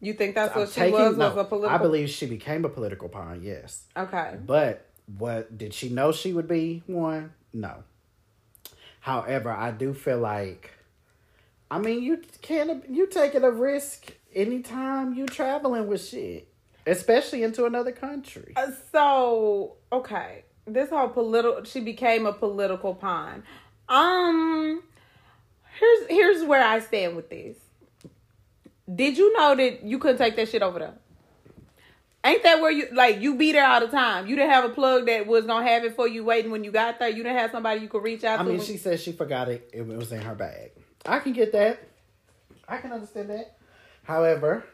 [0.00, 0.92] You think that's I'm what she taking?
[1.00, 1.16] was?
[1.16, 1.74] no, was a political.
[1.74, 3.40] I believe she became a political pawn.
[3.42, 4.36] Yes, Okay.
[4.44, 7.32] but what did she know she would be one?
[7.54, 7.82] No.
[9.02, 10.70] However, I do feel like,
[11.68, 16.46] I mean, you can't you taking a risk anytime you traveling with shit,
[16.86, 18.52] especially into another country.
[18.54, 21.64] Uh, so okay, this whole political.
[21.64, 23.42] She became a political pawn.
[23.88, 24.84] Um,
[25.80, 27.56] here's here's where I stand with this.
[28.94, 30.94] Did you know that you couldn't take that shit over there?
[32.24, 34.28] Ain't that where you like you be there all the time?
[34.28, 36.70] You didn't have a plug that was gonna have it for you waiting when you
[36.70, 37.08] got there.
[37.08, 38.40] You didn't have somebody you could reach out I to.
[38.42, 39.68] I mean, when- she said she forgot it.
[39.72, 40.70] It was in her bag.
[41.04, 41.80] I can get that.
[42.68, 43.56] I can understand that.
[44.04, 44.64] However,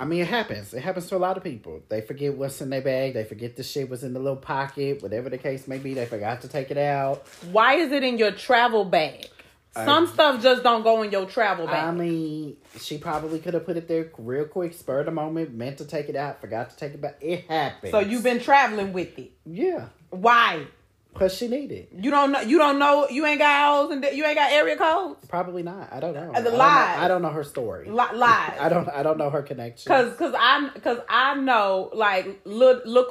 [0.00, 0.72] I mean, it happens.
[0.72, 1.82] It happens to a lot of people.
[1.88, 3.14] They forget what's in their bag.
[3.14, 5.02] They forget the shit was in the little pocket.
[5.02, 7.26] Whatever the case may be, they forgot to take it out.
[7.52, 9.28] Why is it in your travel bag?
[9.74, 11.88] Some stuff just don't go in your travel bag.
[11.88, 15.52] I mean, she probably could have put it there real quick, spur of the moment,
[15.52, 17.16] meant to take it out, forgot to take it back.
[17.20, 17.90] It happens.
[17.90, 19.32] so you've been traveling with it.
[19.44, 20.66] yeah, Why?
[21.14, 21.86] because she needed.
[21.96, 22.40] You don't know.
[22.40, 23.08] You don't know.
[23.08, 25.24] You ain't got hours and you ain't got area codes.
[25.28, 25.92] Probably not.
[25.92, 26.32] I don't know.
[26.32, 26.98] The I don't know- lies.
[26.98, 27.86] I don't know her story.
[27.88, 28.52] Li- lies.
[28.60, 28.88] I don't.
[28.88, 29.88] I don't know her connection.
[29.88, 33.06] Cause, cause I, cause I know like Lil, Lil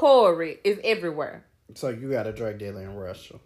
[0.63, 1.45] is everywhere.
[1.76, 3.39] So you got a drug dealer in Russia.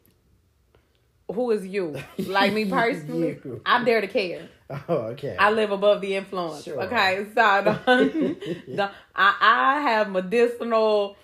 [1.34, 1.96] Who is you?
[2.20, 4.50] Like me personally, I'm there to care.
[4.70, 5.36] Oh, okay.
[5.38, 6.63] I live above the influence.
[6.63, 6.82] Sure.
[6.84, 7.63] Okay, so
[8.76, 11.16] don't, I, I have medicinal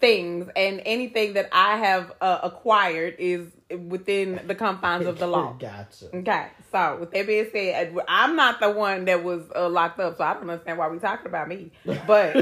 [0.00, 5.52] things, and anything that I have uh, acquired is within the confines of the law.
[5.58, 6.14] gotcha.
[6.14, 10.16] Okay, so with that being said, I'm not the one that was uh, locked up,
[10.16, 11.70] so I don't understand why we talking about me.
[12.06, 12.36] But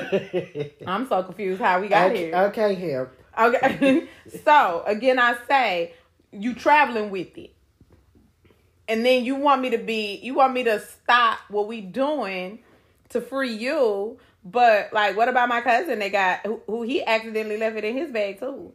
[0.86, 2.36] I'm so confused how we got okay, here.
[2.36, 3.10] okay, here.
[3.38, 4.08] Okay.
[4.44, 5.94] so again, I say
[6.32, 7.54] you traveling with it,
[8.88, 12.60] and then you want me to be, you want me to stop what we doing
[13.10, 14.18] to free you.
[14.44, 15.98] But like, what about my cousin?
[15.98, 18.72] They got who, who he accidentally left it in his bag too.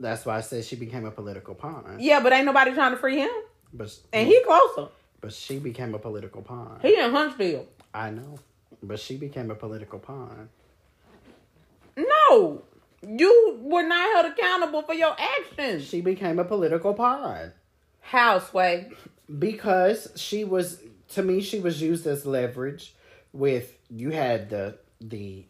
[0.00, 1.98] That's why I said she became a political pawn.
[2.00, 3.30] Yeah, but ain't nobody trying to free him,
[3.72, 4.30] But and mm.
[4.30, 4.88] he closer.
[5.20, 6.78] but she became a political pawn.
[6.82, 7.66] He in Huntsville.
[7.94, 8.38] I know.
[8.82, 10.48] But she became a political pawn.
[11.96, 12.62] No,
[13.06, 15.84] you were not held accountable for your actions.
[15.86, 17.52] She became a political pawn.
[18.00, 18.90] Houseway.
[19.38, 22.94] because she was to me she was used as leverage
[23.32, 25.44] with you had the the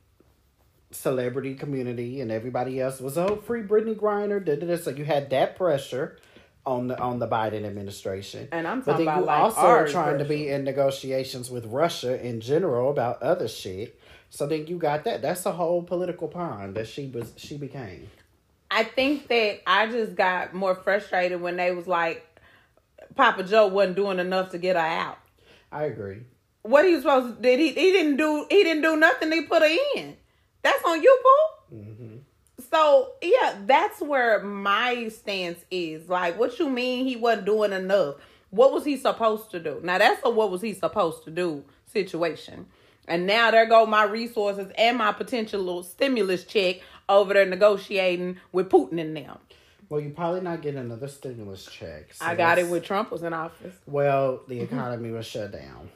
[0.91, 4.77] celebrity community and everybody else was oh free Brittney Griner da, da, da.
[4.77, 6.19] so you had that pressure
[6.67, 10.19] on the on the Biden administration And I'm but then about you like also trying
[10.19, 13.99] to be in negotiations with Russia in general about other shit
[14.35, 18.09] so then you got that that's a whole political pond that she was she became
[18.71, 22.27] I think that I just got more frustrated when they was like,
[23.14, 25.18] Papa Joe wasn't doing enough to get her out.
[25.71, 26.23] I agree
[26.62, 29.42] What he was supposed to did he he didn't do he didn't do nothing to
[29.42, 30.16] put her in.
[30.62, 31.77] That's on you, boo.
[31.77, 32.16] hmm
[32.71, 36.09] So yeah, that's where my stance is.
[36.09, 38.14] Like, what you mean he wasn't doing enough?
[38.49, 39.81] What was he supposed to do?
[39.83, 42.66] Now that's a what was he supposed to do situation.
[43.09, 46.77] And now there go my resources and my potential little stimulus check
[47.09, 49.38] over there negotiating with Putin and them.
[49.88, 53.33] well you probably not getting another stimulus check I got it when Trump was in
[53.33, 53.75] office.
[53.87, 54.75] Well, the mm-hmm.
[54.75, 55.91] economy was shut down.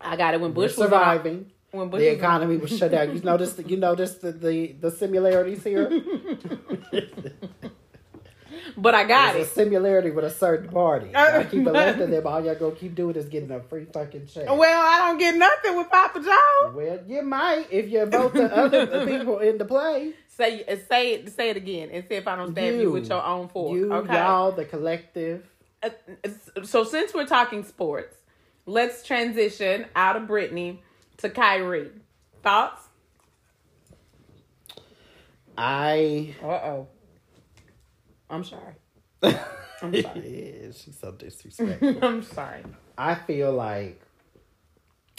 [0.00, 1.50] I got it when We're Bush was surviving.
[1.72, 3.14] In, when Bush The was economy was shut down.
[3.14, 5.88] You notice the, you notice the, the, the similarities here?
[8.76, 9.50] but I got There's it.
[9.50, 11.10] a similarity with a certain party.
[11.14, 12.26] I keep electing them.
[12.26, 14.46] All y'all gonna keep doing is getting a free fucking check.
[14.48, 16.72] Well, I don't get nothing with Papa Joe.
[16.74, 20.14] Well, you might if you vote the other people into play.
[20.28, 23.24] Say say it say it again and see if I don't stab you, with your
[23.24, 23.74] own fork.
[23.74, 24.14] You, okay.
[24.14, 25.48] y'all, the collective.
[25.82, 25.90] Uh,
[26.64, 28.16] so since we're talking sports,
[28.66, 30.82] let's transition out of Brittany
[31.18, 31.90] to Kyrie.
[32.42, 32.82] Thoughts?
[35.56, 36.34] I.
[36.42, 36.88] Uh oh.
[38.30, 38.74] I'm sorry.
[39.22, 40.62] I'm sorry.
[40.64, 41.98] yeah, she's so disrespectful.
[42.02, 42.62] I'm sorry.
[42.96, 44.00] I feel like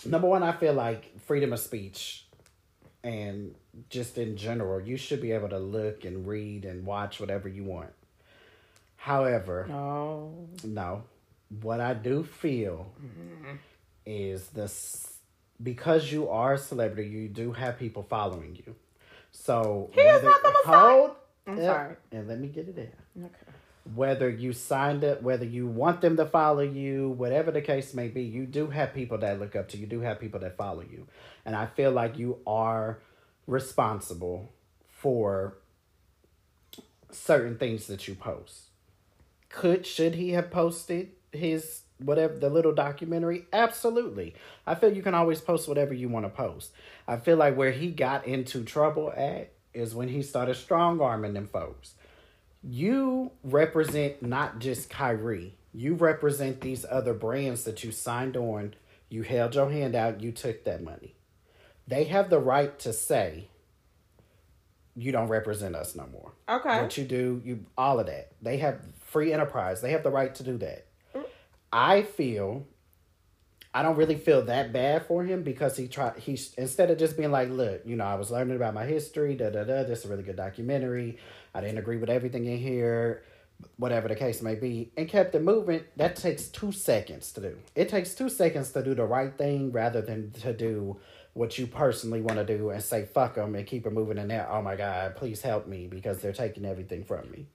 [0.05, 2.25] number one, I feel like freedom of speech
[3.03, 3.55] and
[3.89, 7.63] just in general, you should be able to look and read and watch whatever you
[7.63, 7.91] want.
[8.95, 10.47] However, Oh.
[10.63, 11.03] no,
[11.61, 13.57] what I do feel mm-hmm.
[14.05, 15.19] is this
[15.61, 18.75] because you are a celebrity, you do have people following you.
[19.31, 20.79] So He is not the Messiah.
[20.79, 21.11] hold,
[21.47, 21.95] I'm sorry.
[22.11, 23.51] and let me get it in Okay.
[23.93, 28.07] whether you signed it, whether you want them to follow you, whatever the case may
[28.07, 29.81] be, you do have people that look up to you.
[29.81, 31.07] You do have people that follow you.
[31.45, 32.99] And I feel like you are
[33.45, 34.51] responsible
[34.87, 35.57] for
[37.11, 38.69] certain things that you post.
[39.49, 43.45] Could should he have posted his whatever the little documentary?
[43.53, 44.35] Absolutely.
[44.67, 46.71] I feel you can always post whatever you want to post.
[47.07, 51.33] I feel like where he got into trouble at is when he started strong arming
[51.33, 51.95] them folks
[52.67, 55.55] you represent not just Kyrie.
[55.71, 58.73] You represent these other brands that you signed on.
[59.09, 60.21] You held your hand out.
[60.21, 61.13] You took that money.
[61.87, 63.49] They have the right to say,
[64.95, 66.31] you don't represent us no more.
[66.49, 66.81] Okay.
[66.81, 68.31] What you do, you all of that.
[68.41, 69.81] They have free enterprise.
[69.81, 70.87] They have the right to do that.
[71.13, 71.25] Mm.
[71.71, 72.65] I feel
[73.75, 77.17] I don't really feel that bad for him because he tried he's instead of just
[77.17, 79.99] being like, look, you know, I was learning about my history, da da da, this
[79.99, 81.17] is a really good documentary.
[81.53, 83.23] I didn't agree with everything in here,
[83.75, 87.57] whatever the case may be, and kept it moving, that takes two seconds to do.
[87.75, 90.97] It takes two seconds to do the right thing rather than to do
[91.33, 94.29] what you personally want to do and say fuck them and keep it moving in
[94.29, 94.49] there.
[94.49, 97.47] Oh my God, please help me because they're taking everything from me.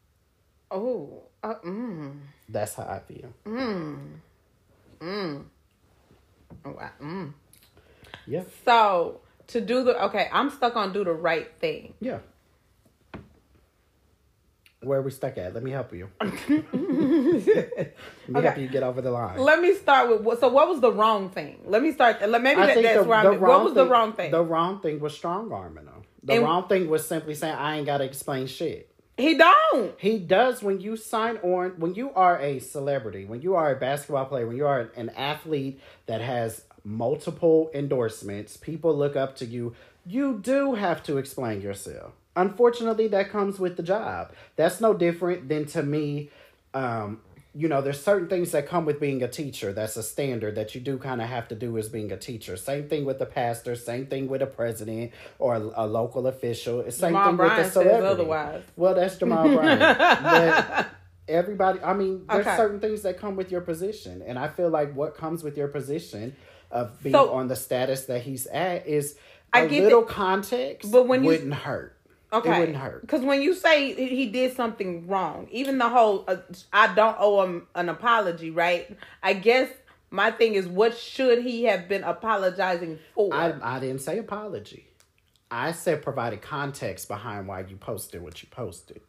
[0.71, 1.23] Oh.
[1.43, 2.19] Uh, mm.
[2.47, 3.33] That's how I feel.
[3.47, 4.17] Mm.
[5.01, 5.45] Mm.
[6.65, 6.91] Oh, wow.
[7.03, 7.33] Mm.
[8.27, 8.43] Yeah.
[8.65, 11.95] So to do the okay, I'm stuck on do the right thing.
[12.01, 12.19] Yeah.
[14.83, 15.53] Where are we stuck at?
[15.53, 16.09] Let me help you.
[16.21, 19.39] Let me help you get over the line.
[19.39, 20.41] Let me start with what.
[20.41, 21.61] So what was the wrong thing?
[21.67, 22.27] Let me start.
[22.27, 23.41] let- Maybe I that, that's the, where the I'm.
[23.41, 24.31] What was the wrong thing?
[24.31, 26.03] The wrong thing was strong arming though.
[26.23, 28.90] The And- wrong thing was simply saying I ain't gotta explain shit.
[29.21, 29.95] He don't.
[29.99, 33.77] He does when you sign on when you are a celebrity, when you are a
[33.77, 39.45] basketball player, when you are an athlete that has multiple endorsements, people look up to
[39.45, 39.75] you.
[40.07, 42.13] you do have to explain yourself.
[42.37, 44.33] Unfortunately, that comes with the job.
[44.57, 46.31] That's no different than to me.
[46.73, 47.21] Um,
[47.55, 49.73] you know, there's certain things that come with being a teacher.
[49.73, 52.57] That's a standard that you do kind of have to do as being a teacher.
[52.57, 53.75] Same thing with the pastor.
[53.75, 56.89] Same thing with a president or a, a local official.
[56.91, 58.07] Same Jamal thing Bryant with the celebrity.
[58.07, 58.63] otherwise.
[58.77, 59.81] Well, that's Jamal Bryant.
[59.99, 60.87] but
[61.29, 62.57] everybody, I mean, there's Okay.
[62.57, 65.69] certain things that come with your position, and I feel like what comes with your
[65.69, 66.37] position
[66.71, 69.17] of being So- on the status that he's at is
[69.53, 71.97] I a get little that- context, but when you- wouldn't hurt.
[72.33, 72.55] Okay.
[72.55, 73.01] It wouldn't hurt.
[73.03, 76.37] Because when you say he did something wrong, even the whole uh,
[76.73, 78.97] I don't owe him an apology, right?
[79.23, 79.69] I guess
[80.11, 83.33] my thing is, what should he have been apologizing for?
[83.35, 84.87] I, I didn't say apology.
[85.51, 89.01] I said provided context behind why you posted what you posted.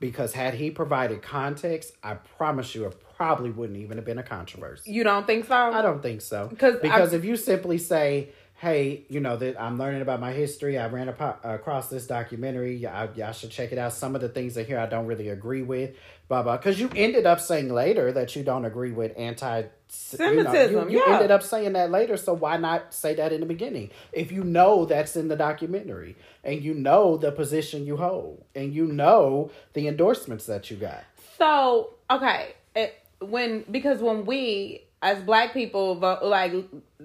[0.00, 4.22] Because had he provided context, I promise you, it probably wouldn't even have been a
[4.24, 4.90] controversy.
[4.90, 5.54] you don't think so?
[5.54, 6.48] I don't think so.
[6.48, 10.78] because if you simply say, "Hey, you know that I'm learning about my history.
[10.78, 12.84] I ran apo- across this documentary.
[12.86, 13.92] I, y'all should check it out.
[13.92, 15.96] Some of the things in here I don't really agree with."
[16.28, 16.58] Blah blah.
[16.58, 19.64] Because you ended up saying later that you don't agree with anti.
[19.90, 21.14] Semitism, You, you yeah.
[21.14, 23.90] ended up saying that later, so why not say that in the beginning?
[24.12, 28.74] If you know that's in the documentary, and you know the position you hold, and
[28.74, 31.04] you know the endorsements that you got.
[31.38, 36.52] So okay, it, when because when we as black people like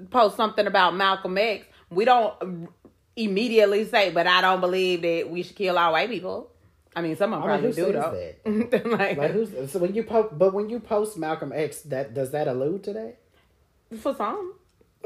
[0.09, 2.69] post something about Malcolm X, we don't
[3.15, 6.49] immediately say, "But I don't believe that we should kill all white people."
[6.95, 8.89] I mean, some of them I mean, probably do though.
[8.97, 12.31] like, Like who's so when you post, but when you post Malcolm X, that does
[12.31, 13.17] that allude to that?
[13.99, 14.53] for some.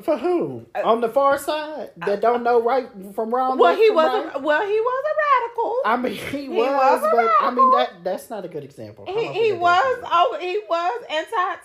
[0.04, 0.67] For who?
[0.76, 3.58] Uh, On the far side that don't know right from wrong.
[3.58, 4.36] Well, he was right?
[4.36, 5.82] a, well, he was a radical.
[5.86, 8.63] I mean, he, He was, was a but I mean that that's not a good
[8.63, 9.06] example.
[9.08, 11.56] He he was oh he was anti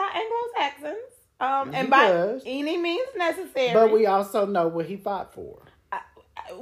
[0.00, 1.14] Anglo Saxons.
[1.40, 3.74] Um, and by any means necessary.
[3.74, 5.62] But we also know what he fought for.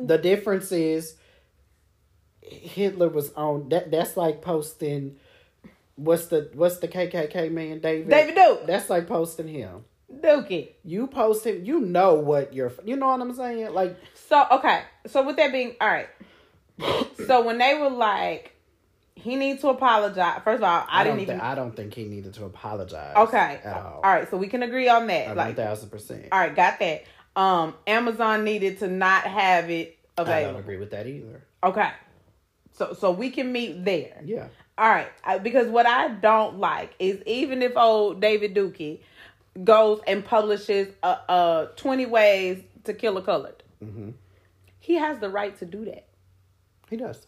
[0.00, 1.16] The difference is
[2.40, 3.90] Hitler was on that.
[3.90, 5.16] That's like posting.
[5.96, 8.08] What's the what's the KKK man David?
[8.08, 8.66] David Duke.
[8.66, 9.84] That's like posting him.
[10.12, 10.70] Dookie.
[10.84, 11.64] You post him.
[11.64, 12.72] You know what you're.
[12.84, 13.72] You know what I'm saying?
[13.72, 16.08] Like So okay, so with that being all right,
[17.26, 18.51] so when they were like,
[19.14, 20.40] he needs to apologize.
[20.42, 21.40] First of all, I, I, didn't even.
[21.40, 23.14] I don't think he needed to apologize.
[23.16, 24.02] okay, At all all.
[24.02, 25.36] right, so we can agree on that.
[25.36, 26.26] Like, thousand percent.
[26.32, 27.04] all right, got that.
[27.36, 30.48] Um, Amazon needed to not have it available.
[30.48, 31.42] I don't agree with that either.
[31.64, 31.90] Okay,
[32.72, 34.20] so so we can meet there.
[34.24, 34.48] Yeah.
[34.78, 39.00] All right, I, because what I don't like is even if old David Dookie
[39.62, 44.10] goes and publishes a, a twenty ways to kill a colored, Mm-hmm.
[44.80, 46.06] he has the right to do that.
[46.88, 47.26] He does.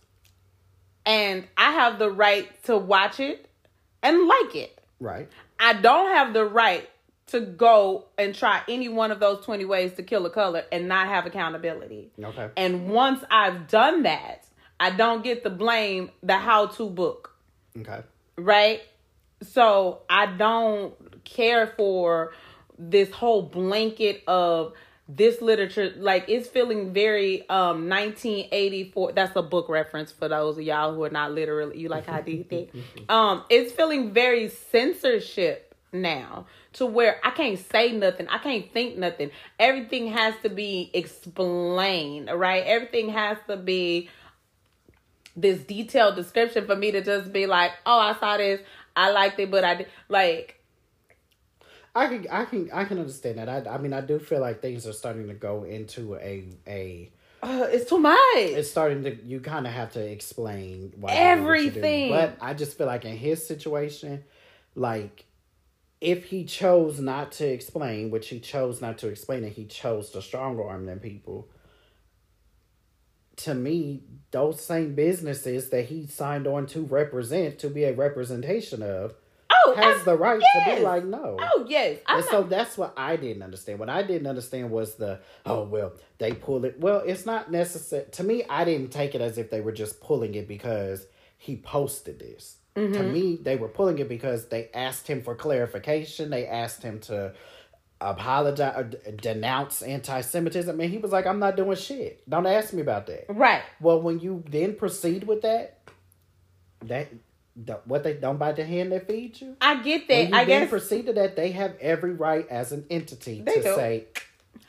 [1.06, 3.48] And I have the right to watch it
[4.02, 4.80] and like it.
[5.00, 5.28] Right.
[5.58, 6.88] I don't have the right
[7.28, 10.88] to go and try any one of those 20 ways to kill a color and
[10.88, 12.10] not have accountability.
[12.22, 12.50] Okay.
[12.56, 14.46] And once I've done that,
[14.78, 17.34] I don't get to blame the how to book,
[17.78, 18.02] Okay.
[18.36, 18.82] right?
[19.42, 22.32] So I don't care for
[22.78, 24.72] this whole blanket of
[25.06, 30.64] this literature like it's feeling very um 1984 that's a book reference for those of
[30.64, 32.68] y'all who are not literally you like I did that.
[33.10, 38.96] Um it's feeling very censorship now to where I can't say nothing I can't think
[38.96, 39.30] nothing.
[39.58, 42.64] Everything has to be explained right?
[42.64, 44.08] Everything has to be
[45.36, 48.62] this detailed description for me to just be like oh I saw this.
[48.96, 50.63] I liked it but I did like
[51.94, 53.48] I can I can I can understand that.
[53.48, 57.10] I I mean I do feel like things are starting to go into a a
[57.42, 61.36] uh, it's too much it's starting to you kind of have to explain why you
[61.36, 61.78] do what you do.
[61.78, 62.10] Everything.
[62.10, 64.24] But I just feel like in his situation,
[64.74, 65.26] like
[66.04, 70.10] if he chose not to explain, which he chose not to explain, and he chose
[70.10, 71.48] to strong arm them people.
[73.36, 78.82] To me, those same businesses that he signed on to represent, to be a representation
[78.82, 79.14] of,
[79.66, 81.36] oh has I- the right to be like, no.
[81.40, 83.78] oh yes I'm And not- so that's what I didn't understand.
[83.78, 86.78] What I didn't understand was the oh well they pull it.
[86.80, 88.44] Well, it's not necessary to me.
[88.48, 91.06] I didn't take it as if they were just pulling it because
[91.38, 92.56] he posted this.
[92.76, 93.12] To Mm-hmm.
[93.12, 96.30] me, they were pulling it because they asked him for clarification.
[96.30, 97.32] They asked him to
[98.00, 102.28] apologize or d- denounce anti-Semitism, and he was like, "I'm not doing shit.
[102.28, 105.78] Don't ask me about that." right Well, when you then proceed with that,
[106.82, 107.08] that.
[107.56, 109.56] The- What they don't bite the hand that feeds you.
[109.60, 113.42] I get that I guess proceed to that, they have every right as an entity
[113.44, 113.62] to do.
[113.62, 114.06] say,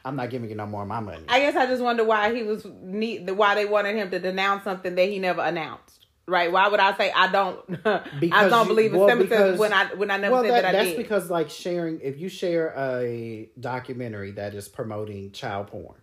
[0.03, 2.33] "I'm not giving you no more of my money." I guess I just wonder why
[2.35, 6.05] he was need why they wanted him to denounce something that he never announced.
[6.27, 6.51] Right?
[6.51, 7.59] Why would I say I don't?
[7.85, 10.61] I don't you- believe in well, Semitism when I when I never well, said that,
[10.63, 10.97] that, I that's did.
[10.97, 11.99] That's because like sharing.
[12.01, 15.99] If you share a documentary that is promoting child porn,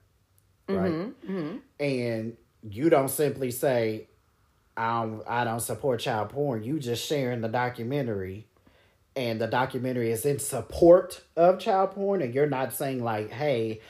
[0.68, 0.92] right?
[0.92, 1.56] Mm-hmm.
[1.80, 2.36] And
[2.68, 4.06] you don't simply say,
[4.76, 8.46] "I don't, I don't support child porn." You just sharing the documentary,
[9.16, 13.80] and the documentary is in support of child porn, and you're not saying like, "Hey."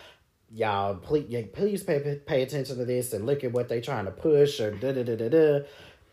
[0.54, 4.10] Y'all, please, please pay pay attention to this and look at what they're trying to
[4.10, 5.60] push or da da da da da.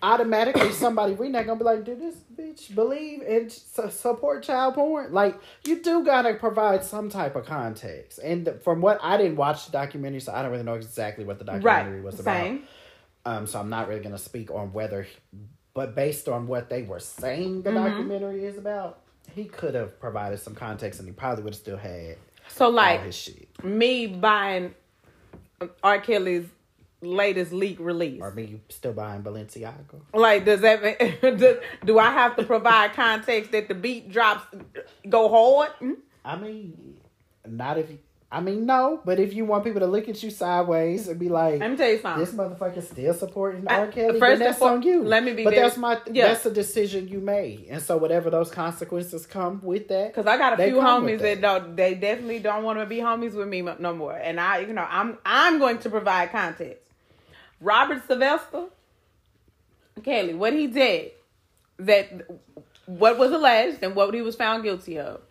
[0.01, 5.11] Automatically, somebody reading not gonna be like, "Did this bitch believe and support child porn?"
[5.11, 8.17] Like, you do gotta provide some type of context.
[8.23, 11.37] And from what I didn't watch the documentary, so I don't really know exactly what
[11.37, 12.03] the documentary Right.
[12.05, 12.37] was about.
[12.37, 12.63] Same.
[13.29, 15.05] Um, so I'm not really gonna speak on whether,
[15.73, 17.75] but based on what they were saying, Mm-hmm.
[17.75, 19.01] the documentary is about,
[19.35, 22.17] he could have provided some context, and he probably would have still had
[22.47, 24.73] So all like his shit, me buying
[25.83, 25.99] R.
[26.01, 26.45] Kelly's
[27.01, 28.19] latest leak release.
[28.21, 30.01] or me still buying Balenciaga.
[30.13, 34.45] Like, does that make, do, do I have to provide context that the beat drops
[35.07, 35.71] go hard?
[35.79, 35.93] Hmm?
[36.25, 36.97] I mean,
[37.47, 37.99] not if you,
[38.31, 41.29] I mean no, but if you want people to look at you sideways and be
[41.29, 42.23] like, Let me tell you something.
[42.23, 43.87] this motherfucker still supporting I- R.
[43.87, 45.03] Kelly, first that's on you.
[45.03, 46.27] let me be but very- that's my yeah.
[46.27, 50.37] that's a decision you made, and so whatever those consequences come with that, Cause I
[50.37, 51.41] got a few homies with that.
[51.41, 51.75] don't.
[51.75, 54.15] They definitely don't want to be homies with me no more.
[54.15, 56.83] And I, you know, I'm I'm going to provide context.
[57.59, 58.65] Robert Sylvester,
[60.03, 61.11] Kelly, what he did,
[61.79, 62.27] that
[62.97, 65.21] what was alleged and what he was found guilty of,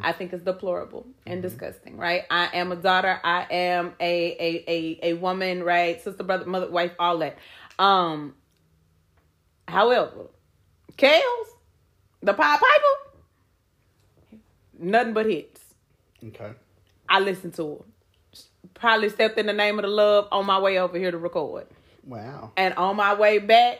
[0.00, 1.96] I think is deplorable and disgusting.
[1.96, 2.22] Right?
[2.30, 3.18] I am a daughter.
[3.24, 5.62] I am a a a a woman.
[5.64, 6.00] Right?
[6.00, 7.36] Sister, brother, mother, wife, all that.
[7.78, 8.34] Um.
[9.66, 10.28] However,
[10.96, 11.48] Kells,
[12.22, 13.18] the Pied Piper,
[14.78, 15.60] nothing but hits.
[16.24, 16.52] okay,
[17.08, 17.82] I listened to him.
[18.74, 21.66] Probably stepped in the name of the love on my way over here to record.
[22.06, 23.78] wow, And on my way back,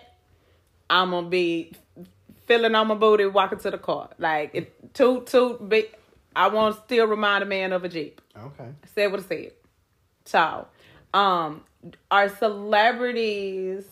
[0.91, 1.73] I'm gonna be
[2.49, 4.11] feeling on my booty walking to the car.
[4.19, 5.95] Like it toot toot big
[6.35, 8.21] I want to still remind a man of a Jeep.
[8.37, 8.71] okay.
[8.95, 9.53] Said what I said.
[10.25, 10.67] So,
[11.13, 11.63] um,
[12.11, 13.85] are celebrities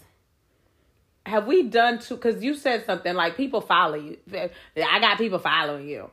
[1.27, 4.17] have we done too because you said something like people follow you.
[4.33, 6.11] I got people following you.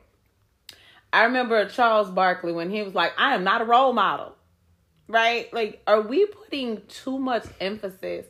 [1.12, 4.34] I remember Charles Barkley when he was like, I am not a role model.
[5.06, 5.52] Right?
[5.52, 8.26] Like, are we putting too much emphasis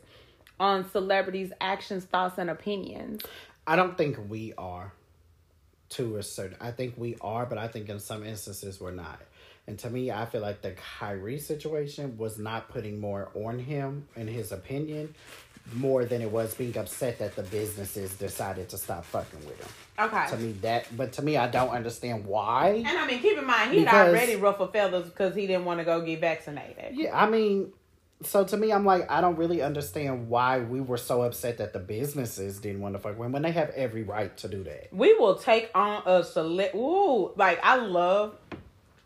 [0.59, 3.23] on celebrities' actions, thoughts, and opinions?
[3.67, 4.93] I don't think we are
[5.89, 6.57] to a certain.
[6.59, 9.19] I think we are, but I think in some instances we're not.
[9.67, 14.07] And to me, I feel like the Kyrie situation was not putting more on him
[14.15, 15.15] in his opinion,
[15.73, 20.05] more than it was being upset that the businesses decided to stop fucking with him.
[20.07, 20.27] Okay.
[20.29, 20.85] To me, that.
[20.95, 22.83] But to me, I don't understand why.
[22.85, 25.79] And I mean, keep in mind, he'd Because- already ruffled feathers because he didn't want
[25.79, 26.93] to go get vaccinated.
[26.95, 27.73] Yeah, I mean,
[28.25, 31.73] so to me, I'm like, I don't really understand why we were so upset that
[31.73, 34.91] the businesses didn't want to fuck him when they have every right to do that.
[34.91, 36.69] We will take on a cele.
[36.75, 38.35] Ooh, like I love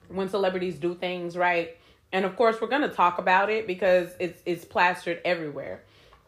[0.07, 1.77] when celebrities do things right,
[2.11, 5.81] and of course we're gonna talk about it because it's it's plastered everywhere.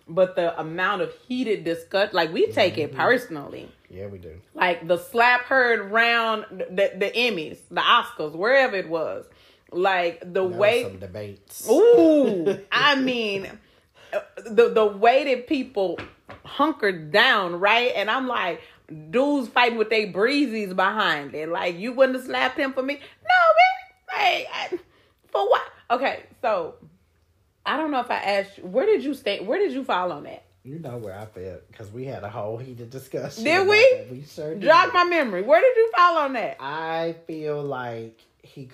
[0.07, 2.99] But the amount of heated discuss, like we take it mm-hmm.
[2.99, 3.71] personally.
[3.89, 4.39] Yeah, we do.
[4.53, 9.25] like the slap heard round the the Emmys, the Oscars, wherever it was.
[9.71, 11.69] Like the There way some debates.
[11.69, 13.47] Ooh, I mean,
[14.45, 15.97] the the way that people
[16.43, 17.91] hunkered down, right?
[17.95, 18.61] And I'm like,
[19.09, 21.49] dudes fighting with they breezies behind it.
[21.49, 22.95] Like, you wouldn't have slapped him for me?
[22.95, 24.19] No, man.
[24.19, 24.79] Hey, I,
[25.31, 25.63] for what?
[25.89, 26.75] Okay, so
[27.65, 29.39] I don't know if I asked you, where did you stay?
[29.39, 30.45] Where did you fall on that?
[30.63, 33.43] You know where I felt because we had a whole heated discussion.
[33.43, 33.77] Did we?
[33.97, 34.11] that.
[34.11, 34.61] We sure did.
[34.61, 35.41] Jog my memory.
[35.41, 36.57] Where did you fall on that?
[36.59, 38.69] I feel like he.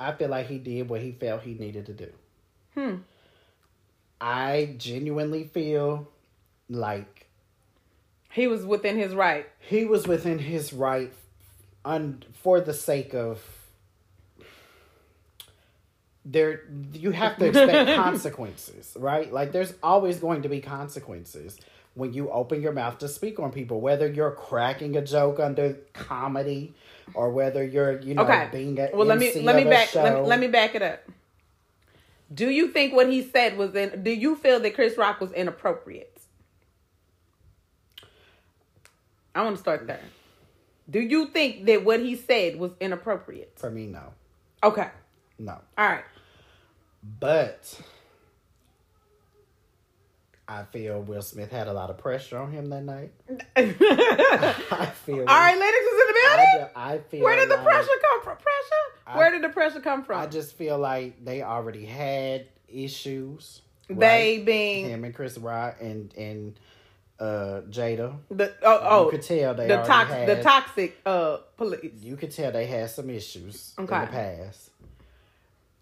[0.00, 2.08] I feel like he did what he felt he needed to do.
[2.74, 2.94] Hmm.
[4.20, 6.08] I genuinely feel
[6.68, 7.26] like
[8.30, 9.46] He was within his right.
[9.58, 11.12] he was within his right,
[11.84, 13.42] un, for the sake of.
[16.24, 19.32] There, you have to expect consequences, right?
[19.32, 21.58] Like, there's always going to be consequences
[21.94, 25.78] when you open your mouth to speak on people, whether you're cracking a joke under
[25.94, 26.74] comedy
[27.14, 28.48] or whether you're, you know, Okay.
[28.52, 31.00] being a Well, let me let me back let me, let me back it up.
[32.32, 34.02] Do you think what he said was in?
[34.04, 36.16] Do you feel that Chris Rock was inappropriate?
[39.34, 40.00] I want to start there.
[40.88, 43.52] Do you think that what he said was inappropriate?
[43.56, 44.12] For me, no,
[44.62, 44.88] Okay,
[45.38, 45.58] no.
[45.78, 46.04] all right.
[47.20, 47.80] But
[50.50, 53.12] I feel Will Smith had a lot of pressure on him that night.
[53.56, 55.24] I feel.
[55.24, 56.66] right, ladies, is in the I, building.
[56.66, 57.22] ju- I feel.
[57.24, 58.36] Where did the like- pressure come from?
[58.36, 59.18] Pressure?
[59.18, 60.20] Where did the pressure come from?
[60.20, 63.62] I just feel like they already had issues.
[63.88, 64.44] they right?
[64.44, 66.58] being him and Chris Rock and and
[67.18, 68.16] uh Jada.
[68.30, 71.92] the oh oh you could tell they the toxic the toxic uh police.
[72.00, 74.00] You could tell they had some issues in Okay.
[74.00, 74.69] the past.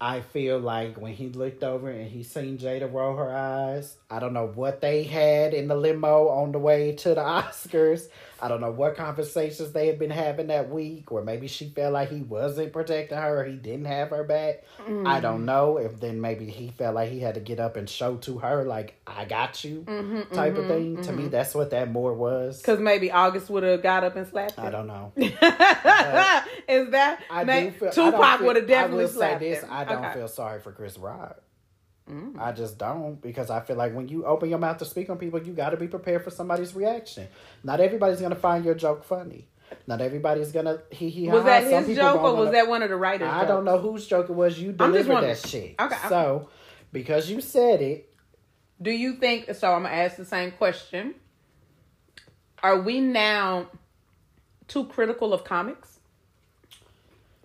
[0.01, 4.19] I feel like when he looked over and he seen Jada roll her eyes, I
[4.19, 8.07] don't know what they had in the limo on the way to the Oscars.
[8.41, 11.93] I don't know what conversations they had been having that week, or maybe she felt
[11.93, 14.63] like he wasn't protecting her, or he didn't have her back.
[14.87, 15.07] Mm.
[15.07, 15.77] I don't know.
[15.77, 18.63] If then maybe he felt like he had to get up and show to her,
[18.63, 21.01] like, I got you, Mm-hmm, type of thing.
[21.03, 22.59] To me, that's what that more was.
[22.61, 25.11] Because maybe August would have got up and slapped I don't know.
[25.17, 29.69] Is that I may- do feel, Tupac would have definitely I will say this: him.
[29.71, 30.13] I don't Okay.
[30.13, 31.41] Feel sorry for Chris Rock.
[32.39, 35.17] I just don't because I feel like when you open your mouth to speak on
[35.17, 37.27] people, you got to be prepared for somebody's reaction.
[37.63, 39.47] Not everybody's gonna find your joke funny.
[39.85, 41.29] Not everybody's gonna he he.
[41.29, 41.63] Was that.
[41.85, 43.29] His joke or was wanna- that one of the writers?
[43.31, 44.59] I don't know whose joke it was.
[44.59, 45.75] You delivered that shit.
[45.79, 46.09] Okay, okay.
[46.09, 46.49] So
[46.91, 48.09] because you said it,
[48.81, 49.71] Do you think so?
[49.73, 51.13] I'm gonna ask the same question.
[52.63, 53.67] Are we now
[54.67, 55.99] too critical of comics?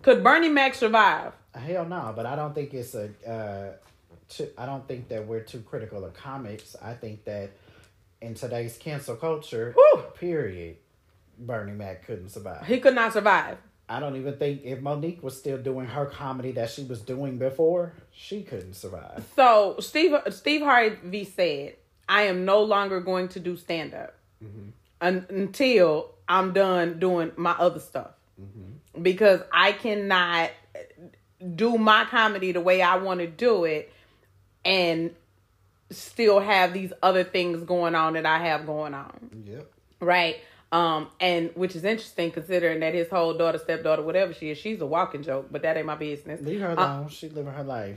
[0.01, 1.33] Could Bernie Mac survive?
[1.53, 2.13] hell no.
[2.15, 3.09] But I don't think it's a.
[3.27, 3.73] Uh,
[4.29, 6.75] too, I don't think that we're too critical of comics.
[6.81, 7.51] I think that
[8.21, 10.03] in today's cancel culture, Whew.
[10.19, 10.77] period,
[11.37, 12.65] Bernie Mac couldn't survive.
[12.65, 13.57] He could not survive.
[13.87, 17.37] I don't even think if Monique was still doing her comedy that she was doing
[17.37, 19.23] before, she couldn't survive.
[19.35, 21.75] So Steve Steve Harvey said,
[22.09, 24.69] "I am no longer going to do stand up mm-hmm.
[25.01, 28.11] un- until I'm done doing my other stuff
[28.41, 29.03] mm-hmm.
[29.03, 30.49] because I cannot
[31.55, 33.91] do my comedy the way I want to do it
[34.65, 35.11] and
[35.91, 39.71] still have these other things going on that I have going on." Yep.
[40.01, 40.37] right?
[40.71, 44.81] Um, and which is interesting considering that his whole daughter, stepdaughter, whatever she is, she's
[44.81, 46.41] a walking joke, but that ain't my business.
[46.41, 47.07] Leave her alone.
[47.07, 47.95] she living her life,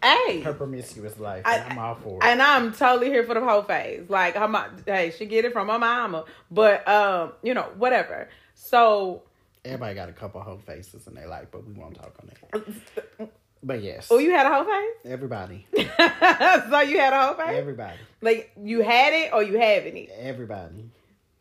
[0.00, 1.42] Hey, her promiscuous life.
[1.44, 2.24] I- and I'm all for it.
[2.24, 4.08] and I'm totally here for the whole phase.
[4.08, 8.28] Like, her mom, hey, she get it from her mama, but um, you know, whatever.
[8.54, 9.22] So,
[9.64, 13.30] Everybody got a couple whole faces in their life, but we won't talk on that.
[13.64, 14.96] But yes, oh, you had a whole face.
[15.12, 17.56] everybody, so you had a whole face.
[17.56, 20.10] everybody, like you had it or you having it.
[20.18, 20.90] everybody,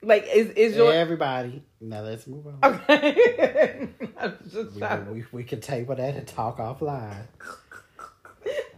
[0.03, 1.63] Like, is is your everybody.
[1.79, 2.59] Now let's move on.
[2.75, 3.89] okay?
[4.19, 5.11] I'm just We, trying.
[5.11, 7.25] we, we can table that and talk offline.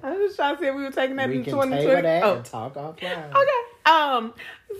[0.01, 2.01] I'm just trying to see if we were taking that We in can 2020.
[2.01, 2.35] that Oh.
[2.35, 3.33] and talk offline.
[3.35, 3.53] okay
[3.85, 4.33] um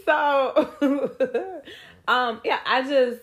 [0.06, 0.70] so
[2.08, 3.20] um yeah i just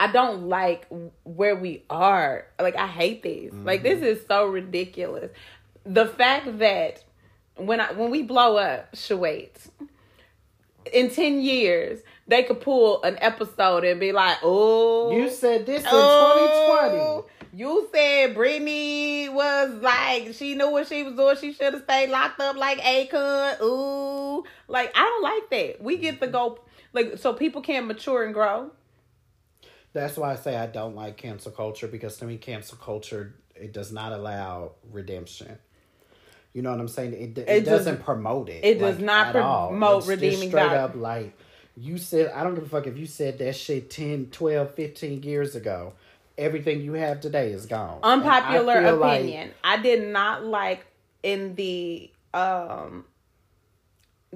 [0.00, 0.86] i don't like
[1.24, 4.04] where we are like i hate these like this mm-hmm.
[4.04, 5.30] is so ridiculous
[5.84, 7.02] the fact that
[7.56, 9.50] when i when we blow up Shawait,
[10.92, 15.82] in 10 years they could pull an episode and be like oh You said this
[15.82, 17.58] in Oh, 2020.
[17.58, 21.36] You said Brittney was like she knew what she was doing.
[21.36, 23.60] She should have stayed locked up like Akon.
[23.62, 25.82] Ooh, like I don't like that.
[25.82, 26.32] We get to mm-hmm.
[26.32, 26.60] go
[26.92, 28.70] like so people can mature and grow.
[29.92, 33.72] That's why I say I don't like cancel culture because to me, cancel culture it
[33.72, 35.58] does not allow redemption.
[36.52, 37.12] You know what I'm saying?
[37.12, 38.64] It, it, It does- doesn't promote it.
[38.64, 40.78] it does not promote redeeming straight value.
[40.78, 41.36] up like
[41.76, 42.30] you said.
[42.34, 45.92] I don't give a fuck if you said that shit 10, 12, 15 years ago.
[46.36, 47.98] Everything you have today is gone.
[48.02, 49.50] And I Unpopular like- opinion.
[49.64, 50.86] I did not like
[51.22, 53.04] in the um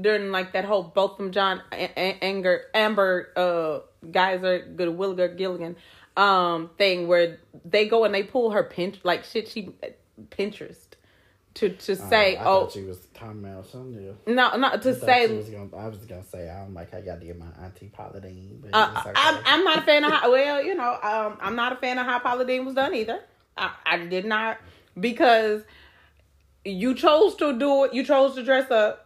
[0.00, 3.80] during like that whole Botham John A- A- Anger Amber uh
[4.10, 5.76] Geyser Good Williger Gilligan
[6.16, 9.70] um thing where they go and they pull her pinch like shit she
[10.30, 10.86] Pinterest
[11.54, 15.36] to to say I oh she was talking about something no not to I say
[15.36, 18.24] was gonna, I was gonna say I don't like I gotta get my auntie but
[18.72, 19.12] Uh, okay.
[19.14, 21.98] I'm, I'm not a fan of how, well, you know, um, I'm not a fan
[21.98, 23.20] of how Paula Deen was done either.
[23.56, 24.58] I, I did not
[24.98, 25.62] because
[26.64, 27.94] you chose to do it.
[27.94, 29.01] You chose to dress up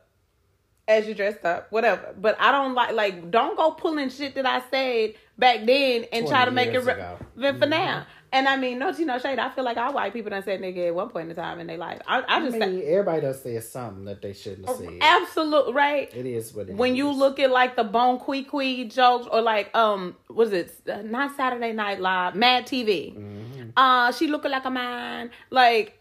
[0.88, 2.14] as you dressed up, whatever.
[2.18, 6.26] But I don't like like don't go pulling shit that I said back then and
[6.26, 6.94] try to make it re-
[7.36, 8.06] relevant for now.
[8.32, 9.38] And I mean, no tea, no shade.
[9.38, 11.68] I feel like all white people done said nigga at one point in time in
[11.68, 12.00] their life.
[12.06, 14.98] I, I I just mean, everybody does say something that they shouldn't have said.
[15.00, 16.12] absolute right.
[16.14, 16.76] It is what it is.
[16.76, 20.72] when you look at like the Bon Qui Qui jokes or like um was it
[20.88, 23.70] Uh, not Saturday Night Live Mad TV Mm-hmm.
[23.76, 25.98] uh she looking like a man like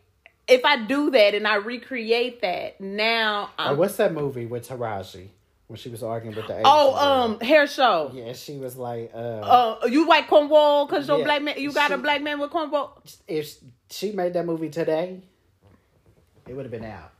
[0.47, 5.29] if I do that and I recreate that now what's that movie with Taraji
[5.67, 7.01] when she was arguing with the Asian oh girl?
[7.01, 8.11] um hair show.
[8.13, 10.85] Yeah she was like uh, uh you like cornwall?
[10.85, 13.01] Because your Yeah, black man you got a black man with cornwall?
[13.27, 13.55] If
[13.89, 15.21] she made that movie today
[16.47, 17.11] it would have been out.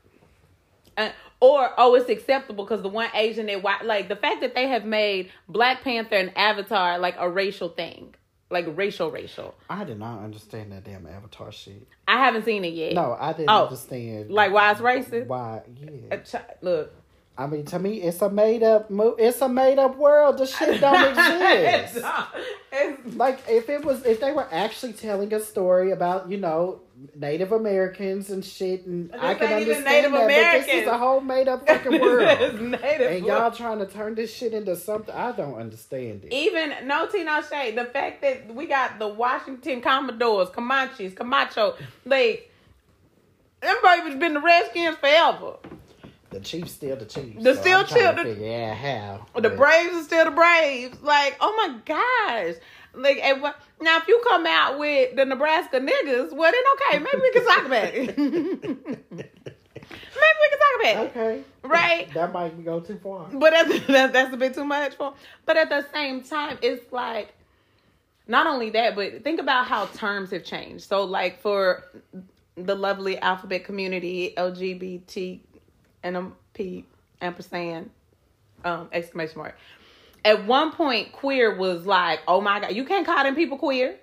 [0.96, 1.10] Uh,
[1.40, 4.68] or oh, it's acceptable because the one Asian that white like the fact that they
[4.68, 8.14] have made Black Panther and Avatar like a racial thing,
[8.50, 9.54] like racial racial.
[9.68, 12.94] I did not understand that damn Avatar shit I haven't seen it yet.
[12.94, 15.26] no I didn't Oh, understand like why it's racist.
[15.26, 15.62] why
[16.10, 16.92] A yeah chi- Look,
[17.36, 20.46] I mean to me it's a made up mo- it's a made up world the
[20.46, 21.96] shit don't exist
[22.72, 26.80] It's- like if it was if they were actually telling a story about you know
[27.14, 30.20] Native Americans and shit, and This I can understand Native that.
[30.60, 32.38] But this is a whole made up fucking world,
[32.82, 36.32] and y'all trying to turn this shit into something I don't understand it.
[36.32, 37.76] Even no Tino shade.
[37.76, 41.74] The fact that we got the Washington Commodores, Comanches, Camacho,
[42.06, 42.50] like
[43.60, 45.56] them babies been the Redskins forever.
[46.30, 47.42] The Chiefs still the Chiefs.
[47.42, 49.26] The so still trying the- how.
[49.40, 51.00] The Braves are still the Braves.
[51.02, 52.54] Like, oh my gosh.
[52.94, 56.98] Like, and what, now if you come out with the Nebraska niggas, well then okay,
[56.98, 58.18] maybe we can talk about it.
[60.16, 61.42] maybe we can talk about it, Okay.
[61.62, 62.12] right?
[62.14, 63.26] That might go too far.
[63.32, 65.14] But at the, that's a bit too much for.
[65.44, 67.34] But at the same time, it's like
[68.26, 70.84] not only that, but think about how terms have changed.
[70.84, 71.84] So, like for
[72.56, 75.40] the lovely alphabet community, LGBT,
[76.02, 76.84] and NMP,
[77.20, 77.90] ampersand,
[78.64, 79.56] um, exclamation mark.
[80.26, 83.96] At one point, queer was like, oh my god, you can't call them people queer.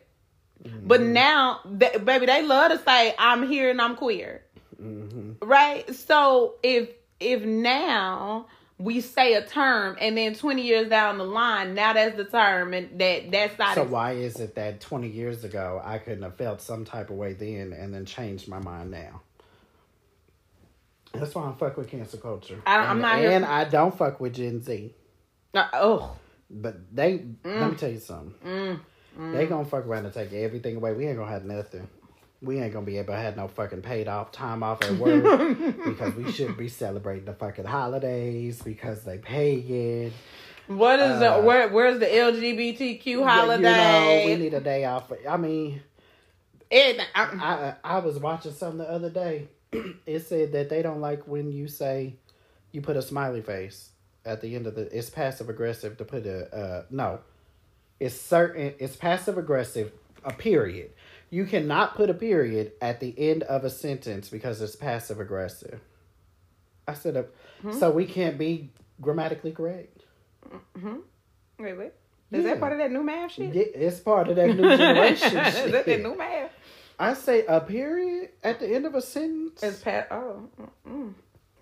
[0.81, 1.13] But mm-hmm.
[1.13, 4.43] now, th- baby, they love to say, "I'm here and I'm queer."
[4.81, 5.47] Mm-hmm.
[5.47, 8.47] right so if if now
[8.77, 12.73] we say a term and then 20 years down the line now that's the term
[12.73, 16.35] and that that's not So why is it that 20 years ago I couldn't have
[16.35, 19.21] felt some type of way then and then changed my mind now?
[21.13, 22.61] That's why I'm fuck with cancer culture.
[22.65, 24.93] I don't- I'm and, not here- And I don't fuck with Gen Z.
[25.53, 26.15] Uh, oh
[26.49, 27.35] But they, Mm.
[27.61, 28.79] let me tell you something.
[29.31, 30.93] They gonna fuck around and take everything away.
[30.93, 31.87] We ain't gonna have nothing.
[32.41, 35.23] We ain't gonna be able to have no fucking paid off time off at work
[35.85, 40.13] because we should be celebrating the fucking holidays because they pay it.
[40.67, 44.59] what is Uh, the where where's the lgbtq Yeah, holiday You know, we need a
[44.61, 45.11] day off.
[45.29, 45.81] I mean,
[46.71, 47.05] Everything.
[47.15, 49.47] I- I I was watching something the other day.
[50.05, 52.15] it said that they don't like when you say
[52.71, 53.91] you put a smiley face
[54.25, 54.95] at the end of the.
[54.97, 57.19] It's passive aggressive to put a uh no.
[57.99, 58.73] It's certain.
[58.79, 59.91] It's passive aggressive.
[60.25, 60.91] A period.
[61.29, 65.81] You cannot put a period at the end of a sentence because it's passive aggressive.
[66.87, 68.69] I said, uh, so we can't be
[69.01, 70.03] grammatically correct.
[71.59, 71.93] wait wait
[72.31, 72.51] is Yeah.
[72.51, 75.71] that part of that new math shit Yeah, it's part of that new generation is
[75.71, 76.51] that that new math
[76.99, 79.61] I say a period at the end of a sentence.
[79.63, 80.49] it's pat oh
[80.87, 81.13] mm.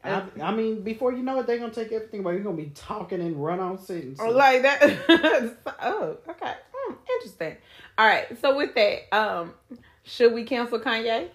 [0.04, 2.34] I, I mean, before you know it, they're gonna take everything away.
[2.34, 4.20] You're gonna be talking and run on sentences.
[4.26, 4.82] like that
[5.84, 7.58] oh okay Hmm, interesting
[7.98, 9.54] all right so with that um
[10.04, 11.30] should we cancel kanye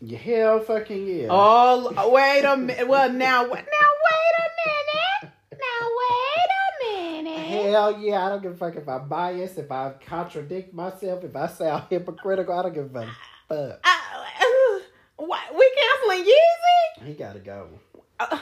[0.00, 1.26] Yeah, hell fucking yeah.
[1.30, 2.88] Oh, wait a minute.
[2.88, 5.32] Well, now, now wait a minute.
[5.52, 7.46] Now wait a minute.
[7.70, 11.36] Hell yeah, I don't give a fuck if I'm biased, if I contradict myself, if
[11.36, 13.06] I sound hypocritical, I don't give a
[13.48, 13.80] fuck.
[15.30, 15.54] What?
[15.56, 17.06] We canceling Yeezy?
[17.06, 17.68] He gotta go.
[18.18, 18.36] Uh,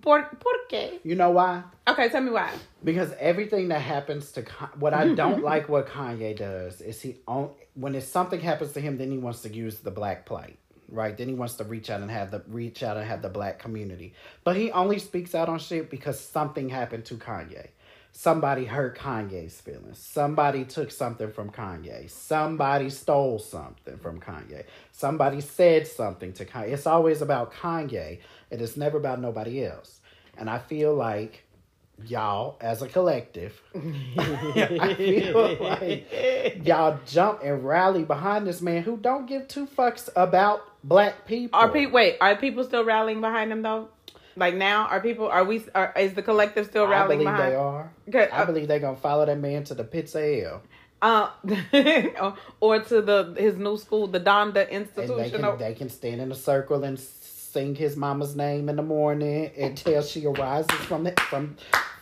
[0.00, 0.98] por, por qué?
[1.04, 1.62] You know why?
[1.86, 2.50] Okay, tell me why.
[2.82, 4.42] Because everything that happens to
[4.80, 8.80] what I don't like what Kanye does is he on when if something happens to
[8.80, 10.58] him, then he wants to use the black plight,
[10.88, 11.16] right?
[11.16, 13.60] Then he wants to reach out and have the reach out and have the black
[13.60, 14.12] community,
[14.42, 17.68] but he only speaks out on shit because something happened to Kanye.
[18.12, 19.98] Somebody hurt Kanye's feelings.
[19.98, 22.10] Somebody took something from Kanye.
[22.10, 24.64] Somebody stole something from Kanye.
[24.92, 26.72] Somebody said something to Kanye.
[26.72, 28.18] It's always about Kanye.
[28.50, 30.00] It is never about nobody else.
[30.36, 31.44] And I feel like
[32.06, 38.96] y'all, as a collective, I feel like y'all jump and rally behind this man who
[38.96, 41.58] don't give two fucks about black people.
[41.58, 42.16] Are people wait?
[42.20, 43.88] Are people still rallying behind him though?
[44.38, 45.26] Like now, are people?
[45.26, 45.64] Are we?
[45.74, 47.52] Are, is the collective still I rallying believe behind?
[47.52, 47.92] they are.
[48.14, 50.62] I uh, believe they're gonna follow that man to the pits of hell.
[51.00, 51.30] Uh,
[52.60, 56.32] or to the his new school, the Donda And they can they can stand in
[56.32, 61.12] a circle and sing his mama's name in the morning until she arises from the,
[61.30, 61.56] from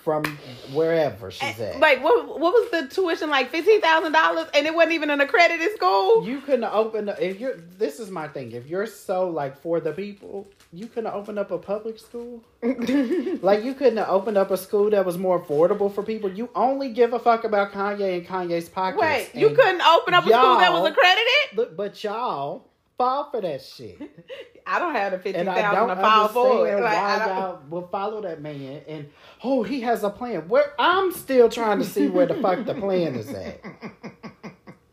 [0.06, 0.24] from
[0.72, 1.80] wherever she's at.
[1.80, 2.38] Like what?
[2.38, 3.50] What was the tuition like?
[3.50, 6.26] Fifteen thousand dollars, and it wasn't even an accredited school.
[6.26, 7.56] You couldn't open if you're.
[7.56, 8.52] This is my thing.
[8.52, 12.42] If you're so like for the people, you couldn't open up a public school.
[12.62, 16.30] like you couldn't have opened up a school that was more affordable for people.
[16.30, 19.00] You only give a fuck about Kanye and Kanye's pockets.
[19.00, 21.56] Wait, you couldn't open up a school that was accredited?
[21.56, 24.00] Look, but y'all fall for that shit.
[24.66, 26.74] I don't have the fifteen And I don't to file for it.
[26.74, 28.80] Like, why I don't- y'all will follow that man.
[28.88, 29.08] And
[29.44, 30.48] oh, he has a plan.
[30.48, 33.60] Where I'm still trying to see where the fuck the plan is at.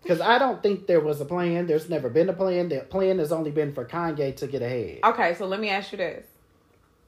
[0.03, 1.65] Because I don't think there was a plan.
[1.65, 2.69] There's never been a plan.
[2.69, 4.99] The plan has only been for Kanye to get ahead.
[5.03, 6.25] Okay, so let me ask you this: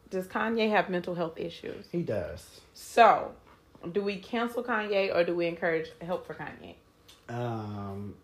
[0.09, 1.85] Does Kanye have mental health issues?
[1.91, 2.61] He does.
[2.73, 3.33] So,
[3.91, 6.75] do we cancel Kanye or do we encourage help for Kanye?
[7.27, 8.15] Um,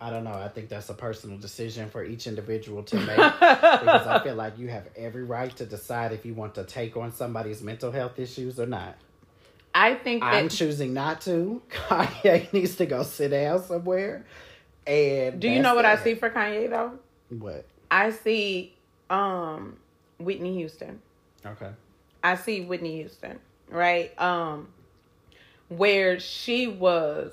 [0.00, 0.32] I don't know.
[0.32, 3.16] I think that's a personal decision for each individual to make.
[3.16, 6.96] because I feel like you have every right to decide if you want to take
[6.96, 8.96] on somebody's mental health issues or not.
[9.74, 11.62] I think that I'm choosing not to.
[11.70, 14.26] Kanye needs to go sit down somewhere
[14.86, 16.92] And Do you know what I see for Kanye though?
[17.30, 17.64] What?
[17.90, 18.74] I see
[19.10, 19.76] um
[20.18, 21.00] Whitney Houston.
[21.44, 21.70] Okay.
[22.22, 24.18] I see Whitney Houston, right?
[24.20, 24.68] Um
[25.68, 27.32] where she was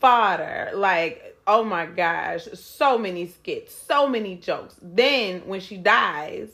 [0.00, 4.76] fodder, like oh my gosh, so many skits, so many jokes.
[4.82, 6.48] Then when she dies,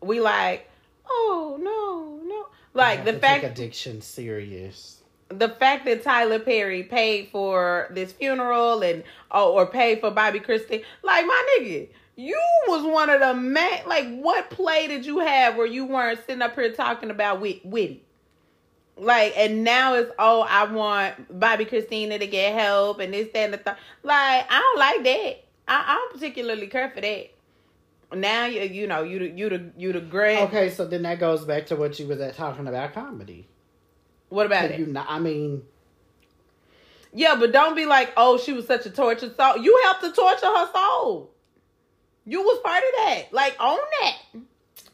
[0.00, 0.70] we like,
[1.08, 2.46] oh no, no.
[2.74, 5.00] Like the fact take addiction serious.
[5.28, 10.40] the fact that Tyler Perry paid for this funeral and oh, or paid for Bobby
[10.40, 13.80] Christie, like my nigga, you was one of the man.
[13.86, 17.64] Like, what play did you have where you weren't sitting up here talking about wit-
[17.64, 18.02] witty?
[18.96, 23.38] Like, and now it's oh, I want Bobbi Kristina to get help and this, that,
[23.38, 23.76] and the third.
[24.04, 25.44] Like, I don't like that.
[25.66, 27.30] I, I don't particularly care for that.
[28.14, 30.38] Now you you know you the you the you the great.
[30.42, 33.48] Okay, so then that goes back to what you was at talking about comedy.
[34.28, 34.78] What about it?
[34.80, 35.62] you not, I mean,
[37.12, 39.58] Yeah, but don't be like, oh, she was such a tortured soul.
[39.58, 41.30] You helped to torture her soul.
[42.26, 43.32] You was part of that.
[43.32, 44.16] Like, own that.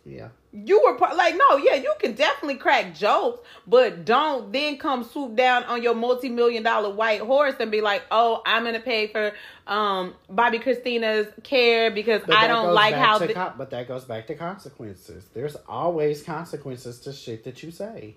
[0.04, 0.28] yeah.
[0.52, 5.04] You were part, like, no, yeah, you can definitely crack jokes, but don't then come
[5.04, 9.06] swoop down on your multi-million dollar white horse and be like, oh, I'm gonna pay
[9.06, 9.32] for
[9.68, 13.20] um Bobbi Kristina's care because But I don't like how.
[13.20, 15.24] con- but that goes back to consequences.
[15.34, 18.16] There's always consequences to shit that you say.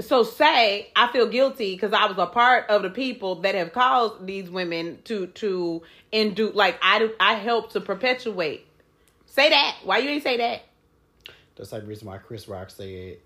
[0.00, 3.72] so say I feel guilty because I was a part of the people that have
[3.72, 5.82] caused these women to to
[6.12, 8.66] induce like I do I helped to perpetuate.
[9.26, 9.76] Say that.
[9.84, 10.62] Why you ain't say that?
[11.56, 13.18] The same reason why Chris Rock said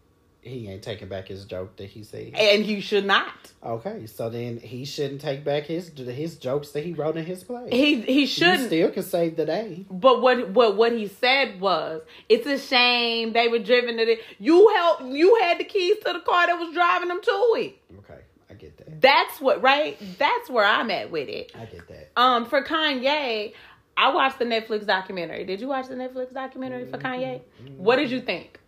[0.43, 2.33] he ain't taking back his joke that he said.
[2.35, 3.35] And you should not.
[3.63, 7.45] Okay, so then he shouldn't take back his his jokes that he wrote in his
[7.45, 7.69] play.
[7.71, 8.67] He he shouldn't.
[8.67, 9.85] still can save the day.
[9.91, 14.21] But what what what he said was, it's a shame they were driven to it.
[14.39, 15.05] You helped.
[15.05, 17.77] You had the keys to the car that was driving them to it.
[17.99, 18.21] Okay,
[18.51, 19.01] I get that.
[19.01, 19.99] That's what right.
[20.19, 21.53] That's where I'm at with it.
[21.55, 22.11] I get that.
[22.17, 23.53] Um, for Kanye,
[24.01, 25.45] I watched the Netflix documentary.
[25.45, 27.07] Did you watch the Netflix documentary for mm-hmm.
[27.07, 27.43] Kanye?
[27.77, 28.59] What did you think?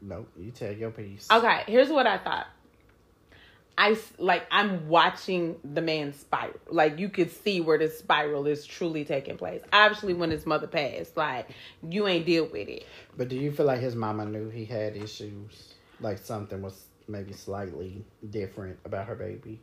[0.00, 1.28] Nope, you tell your piece.
[1.30, 2.46] Okay, here's what I thought.
[3.76, 6.54] I like I'm watching the man spiral.
[6.68, 9.60] Like you could see where this spiral is truly taking place.
[9.70, 11.50] Obviously, when his mother passed, like
[11.86, 12.86] you ain't deal with it.
[13.18, 15.74] But do you feel like his mama knew he had issues?
[16.00, 19.60] Like something was maybe slightly different about her baby?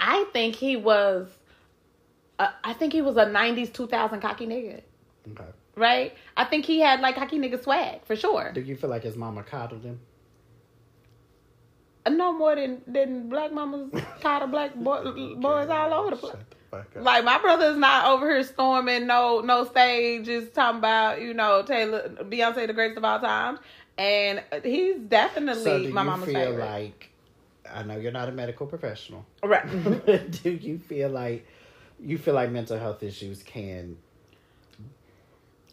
[0.00, 1.28] I think he was.
[2.38, 4.80] Uh, I think he was a '90s, 2000 cocky nigga.
[5.32, 5.44] Okay.
[5.76, 6.14] Right?
[6.36, 8.52] I think he had like cocky nigga swag for sure.
[8.52, 10.00] Do you feel like his mama coddled him?
[12.06, 16.32] Uh, No more than than black mamas coddle black boy, boys all over the place.
[16.32, 17.02] Shut the fuck up.
[17.04, 22.08] Like my brother's not over here storming no no stages talking about you know Taylor
[22.22, 23.58] Beyonce the greatest of all times,
[23.96, 26.64] and he's definitely so do my you mama's feel favorite.
[26.64, 27.10] like
[27.72, 29.24] I know you're not a medical professional.
[29.42, 29.64] right.
[30.42, 31.46] do you feel like
[32.00, 33.96] you feel like mental health issues can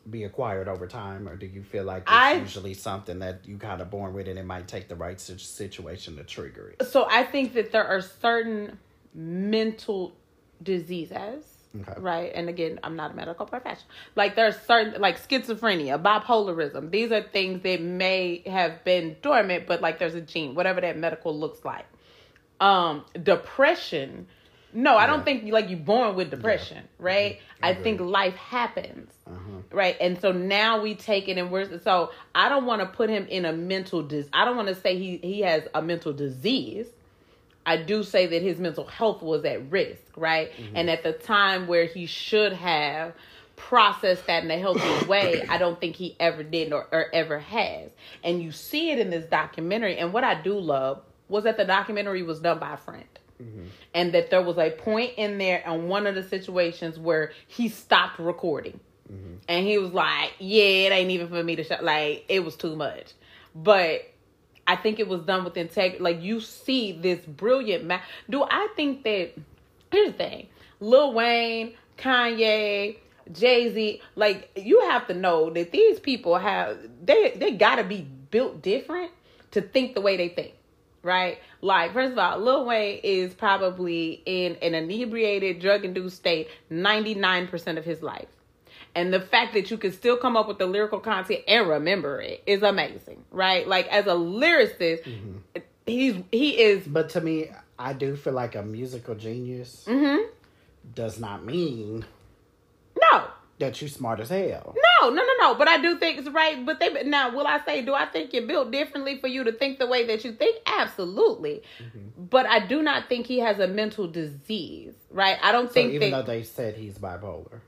[0.09, 3.57] be acquired over time or do you feel like it's I- usually something that you
[3.57, 7.07] kind of born with and it might take the right situation to trigger it so
[7.07, 8.79] I think that there are certain
[9.13, 10.13] mental
[10.63, 11.45] diseases.
[11.73, 12.01] Okay.
[12.01, 12.31] Right.
[12.35, 13.87] And again, I'm not a medical professional.
[14.15, 16.91] Like there's certain like schizophrenia, bipolarism.
[16.91, 20.97] These are things that may have been dormant, but like there's a gene, whatever that
[20.97, 21.85] medical looks like.
[22.59, 24.27] Um, depression.
[24.73, 27.39] No, I don't think like you're born with depression, right?
[27.63, 29.11] I think life happens.
[29.27, 29.37] uh-huh.
[29.71, 29.95] Right.
[30.01, 33.25] And so now we take it and we're so I don't want to put him
[33.27, 36.87] in a mental dis I don't want to say he he has a mental disease.
[37.65, 40.51] I do say that his mental health was at risk, right?
[40.73, 43.13] And at the time where he should have
[43.55, 47.37] processed that in a healthy way, I don't think he ever did or, or ever
[47.37, 47.91] has.
[48.23, 49.97] And you see it in this documentary.
[49.97, 53.05] And what I do love was that the documentary was done by a friend.
[53.41, 53.65] Mm-hmm.
[53.93, 57.69] And that there was a point in there on one of the situations where he
[57.69, 58.79] stopped recording.
[59.11, 59.35] Mm-hmm.
[59.47, 61.83] And he was like, Yeah, it ain't even for me to shut.
[61.83, 63.13] Like, it was too much.
[63.53, 64.01] But
[64.67, 66.01] I think it was done with integrity.
[66.01, 69.31] Like, you see this brilliant ma Do I think that,
[69.91, 70.47] here's the thing
[70.79, 72.97] Lil Wayne, Kanye,
[73.31, 78.07] Jay Z, like, you have to know that these people have, they, they gotta be
[78.31, 79.11] built different
[79.51, 80.53] to think the way they think
[81.03, 81.39] right?
[81.61, 87.77] Like, first of all, Lil Wayne is probably in an inebriated, drug induced state 99%
[87.77, 88.27] of his life.
[88.93, 92.19] And the fact that you can still come up with the lyrical content and remember
[92.21, 93.67] it is amazing, right?
[93.67, 95.03] Like, as a lyricist,
[95.85, 96.85] he's he is.
[96.87, 97.49] but to me
[97.79, 100.17] i do feel like a musical genius hmm
[100.93, 102.05] does not mean
[103.11, 103.27] No,
[103.61, 105.55] that you're smart as hell no, no, no, no.
[105.55, 106.63] But I do think it's right.
[106.65, 109.43] But they but now, will I say, do I think you're built differently for you
[109.43, 110.57] to think the way that you think?
[110.65, 111.63] Absolutely.
[111.81, 112.25] Mm-hmm.
[112.25, 115.37] but I do not think he has a mental disease, right?
[115.41, 117.61] I don't So think even that, though they said he's bipolar,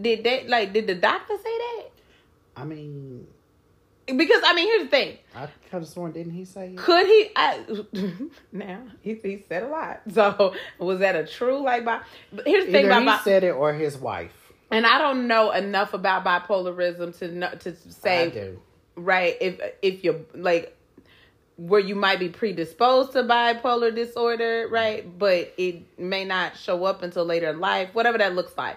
[0.00, 1.84] did they like did the doctor say that?
[2.56, 3.26] I mean,
[4.16, 6.68] Because I mean, here's the thing: I could have sworn didn't he say?
[6.70, 6.76] it?
[6.76, 7.30] could he?
[7.36, 7.64] I,
[8.52, 10.02] now he, he said a lot.
[10.12, 11.84] So was that a true like?
[11.84, 12.00] Bi-
[12.32, 14.32] but here's the thing Either about he bi- said it or his wife.
[14.70, 18.60] and I don't know enough about bipolarism to know to say I do.
[18.96, 20.76] right if if you're like
[21.58, 25.06] where you might be predisposed to bipolar disorder, right?
[25.18, 28.76] But it may not show up until later in life, whatever that looks like.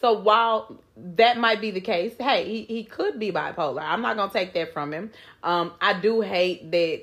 [0.00, 3.82] So while that might be the case, hey, he, he could be bipolar.
[3.82, 5.10] I'm not gonna take that from him.
[5.42, 7.02] Um, I do hate that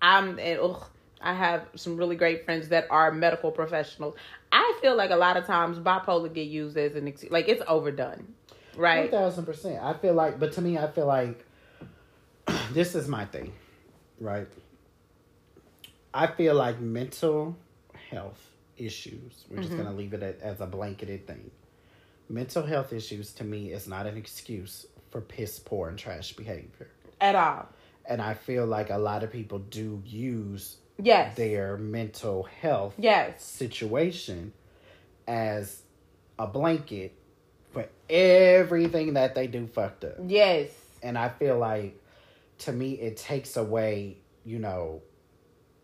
[0.00, 0.84] I'm and ugh,
[1.20, 4.14] I have some really great friends that are medical professionals.
[4.50, 7.62] I feel like a lot of times bipolar get used as an excuse, like it's
[7.68, 8.34] overdone,
[8.76, 9.10] right?
[9.10, 9.80] thousand percent.
[9.82, 11.44] I feel like, but to me, I feel like
[12.72, 13.52] this is my thing,
[14.18, 14.48] right?
[16.12, 17.56] I feel like mental
[18.10, 19.44] health issues.
[19.48, 19.66] We're Mm-hmm.
[19.66, 21.50] just gonna leave it as a blanketed thing.
[22.32, 26.88] Mental health issues to me is not an excuse for piss poor and trash behavior,
[27.20, 27.68] At all.
[28.06, 31.36] and I feel like a lot of people do use Yes.
[31.36, 33.44] their mental health Yes.
[33.44, 34.54] situation
[35.28, 35.82] as
[36.38, 37.12] a blanket
[37.70, 40.16] for everything that they do fucked up.
[40.26, 40.70] Yes.
[41.02, 42.00] And I feel like
[42.60, 44.16] to me it takes away,
[44.46, 45.02] you know,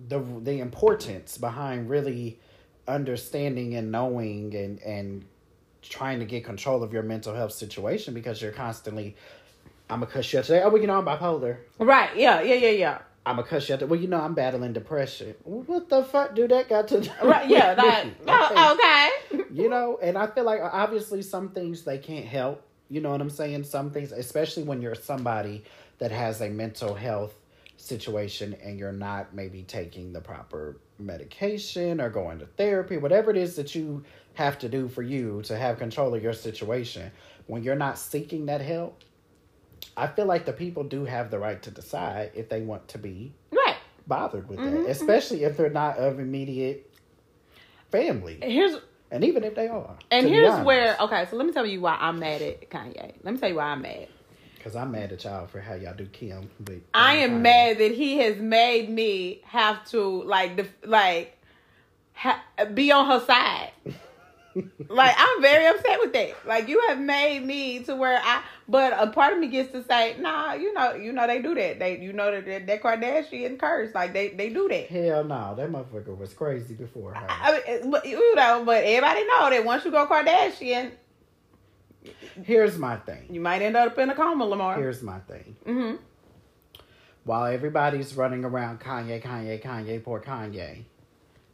[0.00, 2.38] the the importance behind really
[2.86, 5.24] understanding and knowing and and
[5.88, 9.16] trying to get control of your mental health situation because you're constantly
[9.90, 10.62] I'm gonna cuss you out today.
[10.62, 11.58] Oh, well, you know I'm bipolar.
[11.78, 12.14] Right.
[12.16, 12.42] Yeah.
[12.42, 12.54] Yeah.
[12.54, 12.70] Yeah.
[12.70, 12.98] Yeah.
[13.24, 13.88] I'm gonna cuss you out.
[13.88, 15.34] Well, you know I'm battling depression.
[15.44, 17.10] What the fuck do that got to do?
[17.22, 17.48] Right.
[17.48, 17.74] Yeah.
[17.74, 18.06] That.
[18.28, 19.44] oh, okay.
[19.52, 23.20] you know and i feel like obviously some things they can't help you know what
[23.20, 25.64] i'm saying some things especially when you're somebody
[25.98, 27.34] that has a mental health
[27.76, 33.36] situation and you're not maybe taking the proper medication or going to therapy whatever it
[33.36, 34.02] is that you
[34.38, 37.10] have to do for you to have control of your situation
[37.48, 39.02] when you're not seeking that help
[39.96, 42.98] i feel like the people do have the right to decide if they want to
[42.98, 43.74] be Right.
[44.06, 46.88] bothered with Mm-hmm, that especially if they're not of immediate
[47.90, 48.76] family Here's
[49.10, 49.96] and even if they are.
[50.12, 51.26] and here's where okay.
[51.30, 53.14] So let me tell you why I'm mad at Kanye.
[53.24, 54.06] Let me tell you why I'm mad.
[54.54, 56.50] Because I'm mad at y'all for how y'all do Kim.
[56.60, 61.38] But I am mad that he has made me have to like def- like
[62.12, 62.42] ha-
[62.74, 63.70] be on her side.
[64.88, 66.46] like I'm very upset with that.
[66.46, 69.82] Like you have made me to where I, but a part of me gets to
[69.84, 71.78] say, nah, you know, you know they do that.
[71.78, 74.86] They, you know that that, that Kardashian curse, like they they do that.
[74.88, 77.26] Hell no, that motherfucker was crazy before her.
[77.28, 80.90] I mean, but you know, but everybody know that once you go Kardashian,
[82.42, 83.26] Here's my thing.
[83.30, 84.76] you might end up in a coma, Lamar.
[84.76, 85.56] Here's my thing.
[85.66, 85.96] hmm
[87.24, 90.84] While everybody's running around Kanye, Kanye, Kanye, poor Kanye,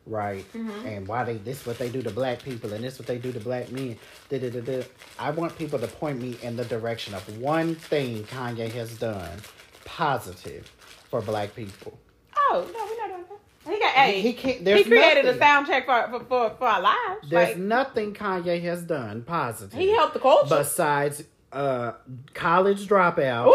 [0.07, 0.45] right?
[0.53, 0.87] Mm-hmm.
[0.87, 3.33] And why they this what they do to black people and this what they do
[3.33, 3.97] to black men.
[4.29, 4.83] Da, da, da, da.
[5.19, 9.39] I want people to point me in the direction of one thing Kanye has done
[9.85, 10.71] positive
[11.11, 11.99] for black people.
[12.37, 13.25] Oh no, we're not doing
[13.65, 13.73] that.
[13.73, 14.67] He got hey, he can't.
[14.67, 17.29] he created nothing, a soundtrack for for for, for our lives.
[17.29, 19.79] There's Like, nothing Kanye has done positive.
[19.79, 20.59] he helped the culture.
[20.59, 21.93] besides uh
[22.35, 23.55] college dropout Woo!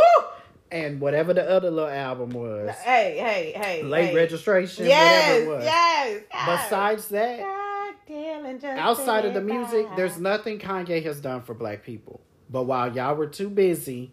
[0.72, 3.84] And whatever the other little album was Hey, hey, hey.
[3.84, 4.16] late hey.
[4.16, 6.64] registration Yes, whatever it was yes, yes.
[6.64, 9.96] besides that God damn it, just outside of the music bye.
[9.96, 14.12] there's nothing kanye has done for black people but while y'all were too busy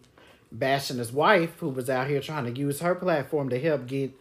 [0.51, 4.11] bashing his wife who was out here trying to use her platform to help get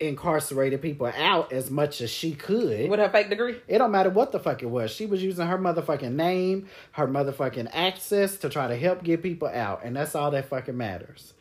[0.00, 3.56] incarcerated people out as much as she could with her fake degree.
[3.68, 4.90] It don't matter what the fuck it was.
[4.90, 9.46] She was using her motherfucking name, her motherfucking access to try to help get people
[9.48, 11.34] out, and that's all that fucking matters.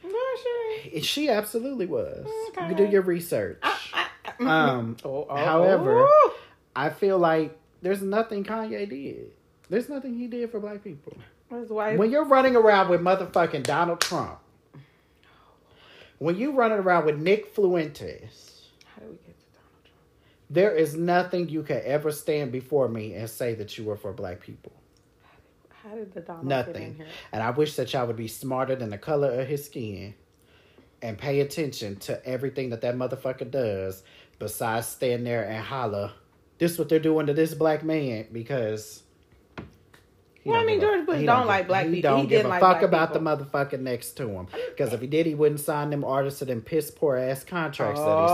[0.83, 1.05] Bullshit.
[1.05, 2.25] She absolutely was.
[2.49, 2.69] Okay.
[2.69, 3.59] You can do your research.
[3.63, 4.07] I-
[4.39, 6.35] Um, Oh, oh, however, oh.
[6.75, 9.31] I feel like there's nothing Kanye did.
[9.69, 11.13] There's nothing he did for black people.
[11.49, 14.39] When you're running around with motherfucking Donald Trump,
[16.17, 19.95] when you're running around with Nick Fuentes, How do we get to Donald Trump?
[20.49, 24.13] there is nothing you can ever stand before me and say that you were for
[24.13, 24.71] black people.
[25.83, 26.95] How did the Donald Nothing.
[26.95, 27.07] here?
[27.31, 30.13] And I wish that y'all would be smarter than the color of his skin
[31.01, 34.03] and pay attention to everything that that motherfucker does
[34.37, 36.11] besides stand there and holler,
[36.57, 39.03] this what they're doing to this black man because
[40.45, 42.11] Well, I don't mean, George Bush don't like black he people.
[42.11, 43.35] don't He give didn't a like fuck about people.
[43.35, 44.47] the motherfucker next to him.
[44.69, 47.99] Because if he did, he wouldn't sign them artists to them piss poor ass contracts
[47.99, 48.27] that he Oh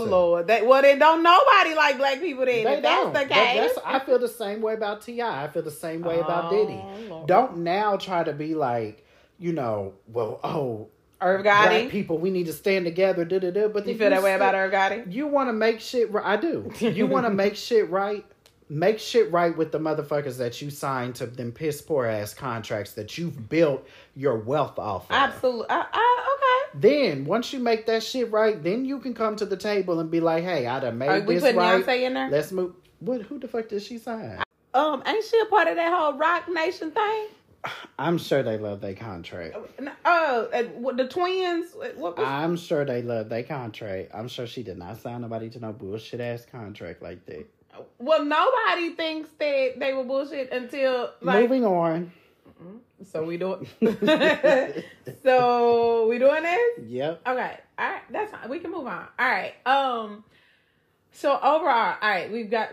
[0.00, 0.06] signed.
[0.06, 0.10] Oh.
[0.10, 0.46] Lord!
[0.48, 2.44] That well, then don't nobody like black people.
[2.44, 3.12] Then They if that's don't.
[3.14, 5.22] the That- case, that's- I feel the same way about Ti.
[5.22, 7.08] I feel the same way about Oh, Diddy.
[7.08, 7.26] Lord.
[7.26, 9.04] Don't now try to be like,
[9.38, 10.88] you know, well, oh,
[11.22, 13.24] Irv black people, we need to stand together.
[13.24, 13.68] Da, da, da.
[13.68, 15.10] But You feel that way about Irv Gotti?
[15.10, 16.26] You want to make shit right.
[16.26, 16.70] I do.
[16.80, 18.26] You want to make shit right.
[18.68, 22.92] Make shit right with the motherfuckers that you signed to them piss poor ass contracts
[22.94, 23.86] that you've built
[24.16, 25.12] your wealth off of.
[25.12, 25.66] Absolutely.
[25.70, 26.16] I, I,
[26.74, 30.10] Then once you make that shit right, then you can come to the table and
[30.10, 31.18] be like, "Hey, I done made okay.
[31.22, 31.84] Are we this putting right.
[31.84, 32.30] Beyonce in there?
[32.30, 33.22] Let's move." What?
[33.22, 34.42] Who the fuck did she sign?
[34.74, 37.28] Um, ain't she a part of that whole Roc Nation thing?
[37.98, 39.56] I'm sure they love their contract.
[40.04, 41.68] Oh, uh, the twins.
[41.74, 44.10] What was, I'm sure they love their contract.
[44.14, 47.46] I'm sure she did not sign nobody to no bullshit ass contract like that.
[47.98, 51.42] Well, nobody thinks that they were bullshit until like.
[51.42, 52.12] Moving on.
[53.12, 53.66] So we do.
[53.80, 54.84] It.
[55.22, 56.86] So we doing this?
[56.86, 57.22] Yep.
[57.26, 57.58] Okay.
[57.78, 58.02] All right.
[58.10, 58.48] That's fine.
[58.48, 59.06] We can move on.
[59.18, 59.54] All right.
[59.66, 60.24] Um.
[61.12, 62.70] So overall, all right, we've got.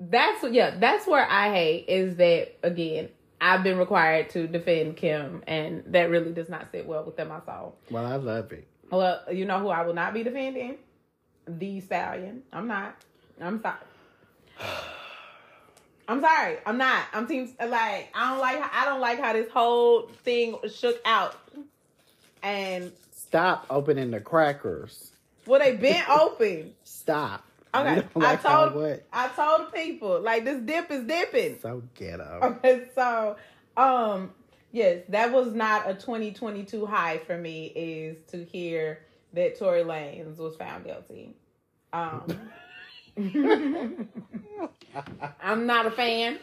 [0.00, 0.76] That's yeah.
[0.78, 3.08] That's where I hate is that again.
[3.40, 7.40] I've been required to defend Kim, and that really does not sit well within my
[7.46, 7.76] soul.
[7.90, 8.66] Well, I love it.
[8.90, 10.76] Well, you know who I will not be defending?
[11.46, 12.42] The Stallion.
[12.52, 12.96] I'm not.
[13.40, 13.76] I'm sorry.
[16.08, 16.56] I'm sorry.
[16.64, 17.04] I'm not.
[17.12, 21.36] I'm team like I don't like I don't like how this whole thing shook out.
[22.42, 25.12] And Stop opening the crackers.
[25.46, 26.74] well they been open.
[26.84, 27.44] Stop.
[27.74, 28.02] Okay.
[28.14, 29.04] Don't I told what?
[29.12, 31.58] I told people like this dip is dipping.
[31.60, 32.40] So ghetto.
[32.42, 33.36] Okay, so
[33.76, 34.30] um
[34.72, 39.00] yes, that was not a 2022 high for me is to hear
[39.34, 41.36] that Tory Lanez was found guilty.
[41.92, 42.24] Um
[45.42, 46.38] I'm not a fan.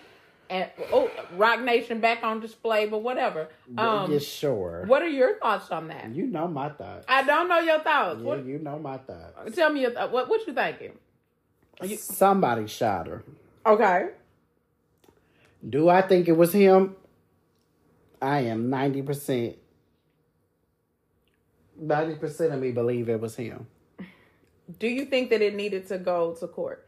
[0.50, 3.50] And oh, Roc Nation back on display, but whatever.
[3.78, 4.84] Um yeah, sure.
[4.86, 6.14] what are your thoughts on that?
[6.14, 7.06] You know my thoughts.
[7.10, 8.20] I don't know your thoughts.
[8.20, 9.56] Yeah, What you know my thoughts.
[9.56, 10.92] tell me your th- what what you thinking?
[11.82, 13.24] You- Somebody shot her.
[13.66, 14.10] Okay.
[15.68, 16.96] Do I think it was him?
[18.22, 19.56] I am 90%.
[21.84, 23.66] 90% of me believe it was him.
[24.80, 26.88] Do you think that it needed to go to court?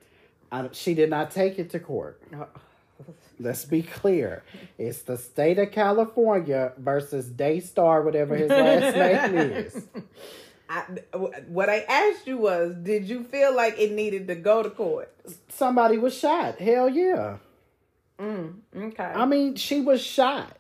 [0.71, 2.21] She did not take it to court.
[3.39, 4.43] Let's be clear.
[4.78, 8.95] It's the state of California versus Daystar, whatever his last
[9.32, 9.88] name is.
[10.69, 10.84] I,
[11.47, 15.13] what I asked you was, did you feel like it needed to go to court?
[15.49, 16.59] Somebody was shot.
[16.59, 17.38] Hell yeah.
[18.19, 19.03] Mm, okay.
[19.03, 20.57] I mean, she was shot.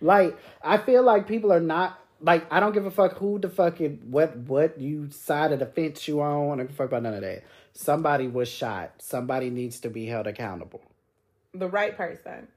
[0.00, 3.48] Like, I feel like people are not like I don't give a fuck who the
[3.48, 6.52] fucking what what you side of the fence you on.
[6.52, 7.44] I don't give a fuck about none of that.
[7.72, 8.92] Somebody was shot.
[8.98, 10.82] Somebody needs to be held accountable.
[11.54, 12.48] the right person.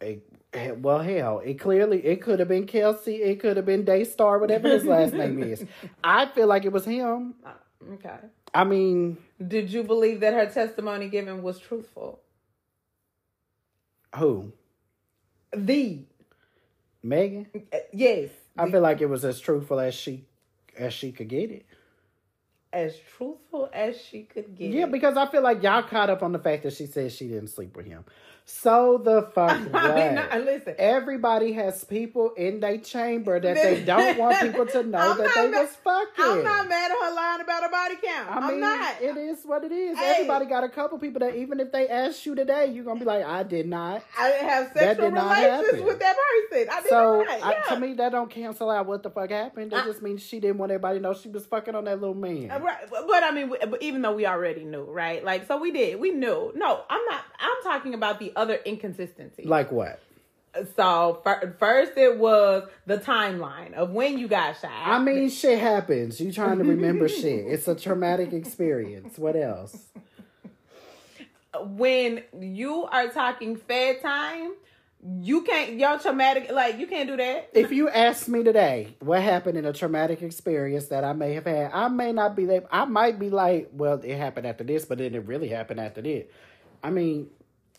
[0.00, 0.22] It,
[0.52, 3.16] eh, well, hell, it clearly it could have been Kelsey.
[3.16, 5.64] It could have been Daystar, whatever his last name is.
[6.04, 7.34] I feel like it was him.
[7.44, 7.50] Uh,
[7.94, 8.16] Okay.
[8.52, 12.18] I mean, Did you believe that her testimony given was truthful?
[14.16, 14.52] who?
[15.52, 16.00] The
[17.02, 17.46] Megan.
[17.72, 20.24] uh, yes, I feel like it was as truthful as she
[20.76, 21.66] as she could get it.
[22.72, 24.70] as truthful as she could get.
[24.70, 24.92] Yeah, it.
[24.92, 27.48] because I feel like y'all caught up on the fact that she said she didn't
[27.48, 28.04] sleep with him.
[28.50, 30.30] So the fuck I mean, what?
[30.34, 30.74] no, listen.
[30.78, 35.50] Everybody has people in their chamber that they don't want people to know that they
[35.50, 36.24] was fucking.
[36.24, 38.30] I'm not mad at her lying about her body count.
[38.30, 39.02] I mean, am not.
[39.02, 39.98] it is what it is.
[39.98, 40.12] Hey.
[40.16, 43.04] Everybody got a couple people that even if they ask you today, you're gonna be
[43.04, 44.02] like, I did not.
[44.18, 46.68] I didn't have sexual not relations with that person.
[46.72, 47.42] I did So not.
[47.42, 47.74] I, yeah.
[47.74, 49.72] to me, that don't cancel out what the fuck happened.
[49.72, 52.00] That I- just means she didn't want everybody to know she was fucking on that
[52.00, 52.50] little man.
[52.50, 55.22] Uh, Right, but, but I mean, but even though we already knew, right?
[55.22, 56.50] Like, so we did, we knew.
[56.54, 57.24] No, I'm not.
[57.38, 59.44] I'm talking about the other inconsistency.
[59.44, 60.00] Like what?
[60.76, 64.70] so fir- first, it was the timeline of when you got shot.
[64.72, 66.20] I mean, shit happens.
[66.20, 67.46] You trying to remember shit.
[67.46, 69.18] It's a traumatic experience.
[69.18, 69.76] What else?
[71.64, 74.52] when you are talking fed time,
[75.20, 75.74] you can't.
[75.78, 77.50] Your traumatic, like, you can't do that.
[77.54, 81.46] If you ask me today what happened in a traumatic experience that I may have
[81.46, 82.64] had, I may not be there.
[82.70, 86.02] I might be like, well, it happened after this, but then it really happened after
[86.02, 86.26] this.
[86.82, 87.28] I mean,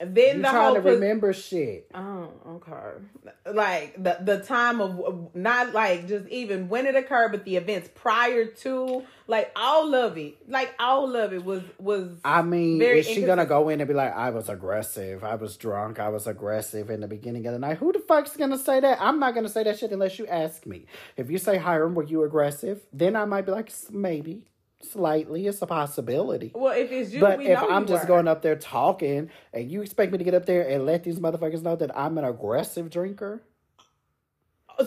[0.01, 1.91] Then you the trying to pos- remember shit.
[1.93, 3.31] Oh, okay.
[3.45, 7.89] Like the the time of not like just even when it occurred, but the events
[7.93, 12.17] prior to, like all of it, like all of it was was.
[12.23, 15.57] I mean, is she gonna go in and be like, I was aggressive, I was
[15.57, 17.77] drunk, I was aggressive in the beginning of the night?
[17.77, 18.99] Who the fuck's gonna say that?
[19.01, 20.85] I'm not gonna say that shit unless you ask me.
[21.17, 22.79] If you say, Hiram, were you aggressive?
[22.93, 24.45] Then I might be like, maybe,
[24.81, 26.51] slightly, it's a possibility.
[26.55, 28.07] well, if it's you, But we if know I'm just were.
[28.07, 31.19] going up there talking and you expect me to get up there and let these
[31.19, 33.41] motherfuckers know that I'm an aggressive drinker,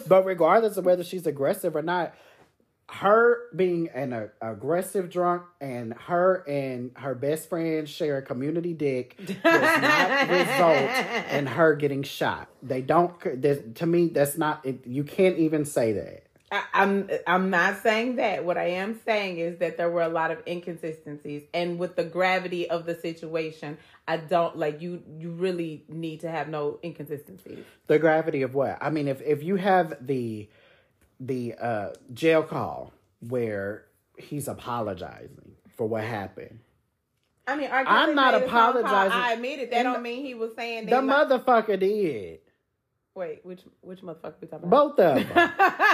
[0.07, 2.15] but regardless of whether she's aggressive or not,
[2.91, 8.75] her being an uh, aggressive drunk and her and her best friend share a community
[8.75, 12.49] dick does not result in her getting shot.
[12.63, 13.19] They don't.
[13.77, 14.65] To me, that's not.
[14.67, 16.25] It, you can't even say that.
[16.53, 18.45] I, I'm I'm not saying that.
[18.45, 22.05] What I am saying is that there were a lot of inconsistencies, and with the
[22.05, 25.03] gravity of the situation, I don't like you.
[25.19, 27.65] You really need to have no inconsistencies.
[27.87, 28.77] The gravity of what?
[28.83, 30.49] I mean, if if you have the
[31.19, 33.87] the uh, jail call where
[34.19, 36.59] he's apologizing for what happened.
[37.47, 38.71] I mean, I'm not made a phone call.
[38.81, 39.13] apologizing.
[39.13, 39.71] I admit it.
[39.71, 42.41] That don't mean he was saying The like- motherfucker did.
[43.15, 44.97] Wait, which which motherfucker we talking about?
[44.97, 45.51] Both of them.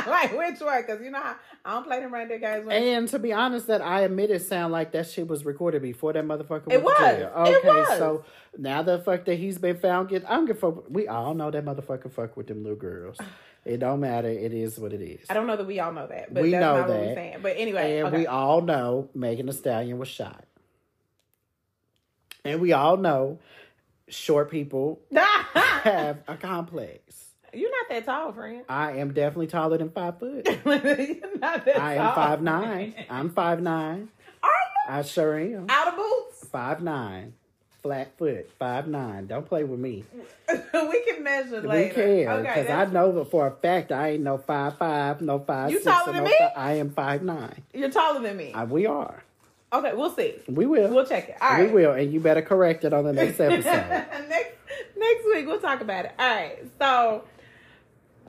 [0.06, 0.82] like which one?
[0.82, 2.64] Because you know how I don't play them right there, guys.
[2.70, 6.12] And to be honest, that I admit it sound like that shit was recorded before
[6.12, 7.16] that motherfucker It went to was.
[7.16, 7.32] jail.
[7.46, 7.98] It Okay, was.
[7.98, 8.24] so
[8.56, 10.88] now the fuck that he's been found get I don't give fuck.
[10.88, 13.16] We all know that motherfucker fuck with them little girls.
[13.64, 14.28] It don't matter.
[14.28, 15.26] It is what it is.
[15.28, 17.14] I don't know that we all know that, but We that's know not what that.
[17.16, 17.36] saying.
[17.42, 18.18] But anyway, And okay.
[18.18, 20.44] we all know Megan Thee Stallion was shot.
[22.46, 23.40] And we all know
[24.08, 25.00] short people
[25.78, 27.00] have a complex.
[27.54, 28.62] You're not that tall, friend.
[28.68, 30.46] I am definitely taller than five foot.
[30.66, 32.14] You're not that I am tall.
[32.14, 32.94] five nine.
[33.08, 34.08] I'm five nine.
[34.42, 35.66] Are you I sure am.
[35.70, 36.46] out of boots?
[36.50, 37.32] Five nine.
[37.82, 38.50] Flat foot.
[38.58, 39.26] Five nine.
[39.28, 40.04] Don't play with me.
[40.48, 41.94] we can measure We later.
[41.94, 42.28] can.
[42.28, 45.38] Okay, Because I that's- know that for a fact I ain't no five five, no
[45.38, 46.36] five You six, taller or than no me?
[46.38, 47.62] fi- I am five nine.
[47.72, 48.52] you're taller than me.
[48.52, 49.22] I, we are.
[49.72, 50.34] Okay, we'll see.
[50.48, 50.88] We will.
[50.88, 51.36] We'll check it.
[51.40, 51.92] All we will.
[51.92, 53.64] And you better correct it on the next episode.
[54.28, 54.52] next
[54.96, 56.12] next week we'll talk about it.
[56.18, 56.58] All right.
[56.78, 57.24] So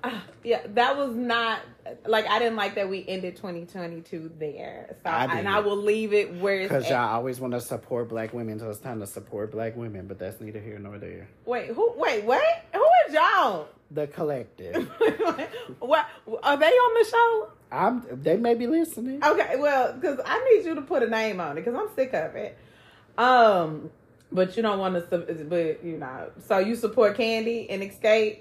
[0.03, 1.59] uh, yeah, that was not
[2.05, 4.95] like I didn't like that we ended 2022 there.
[5.03, 5.47] So I and.
[5.47, 8.69] I will leave it where it's Because y'all always want to support black women, so
[8.69, 11.27] it's time to support black women, but that's neither here nor there.
[11.45, 12.65] Wait, who wait, what?
[12.73, 13.67] Who is y'all?
[13.91, 14.87] The collective.
[15.79, 16.05] what
[16.43, 17.49] are they on the show?
[17.71, 18.21] I'm.
[18.23, 19.23] They may be listening.
[19.23, 22.13] Okay, well, because I need you to put a name on it because I'm sick
[22.13, 22.57] of it.
[23.17, 23.89] Um,
[24.31, 28.39] but you don't want to, but you know, so you support Kandi and Xscape,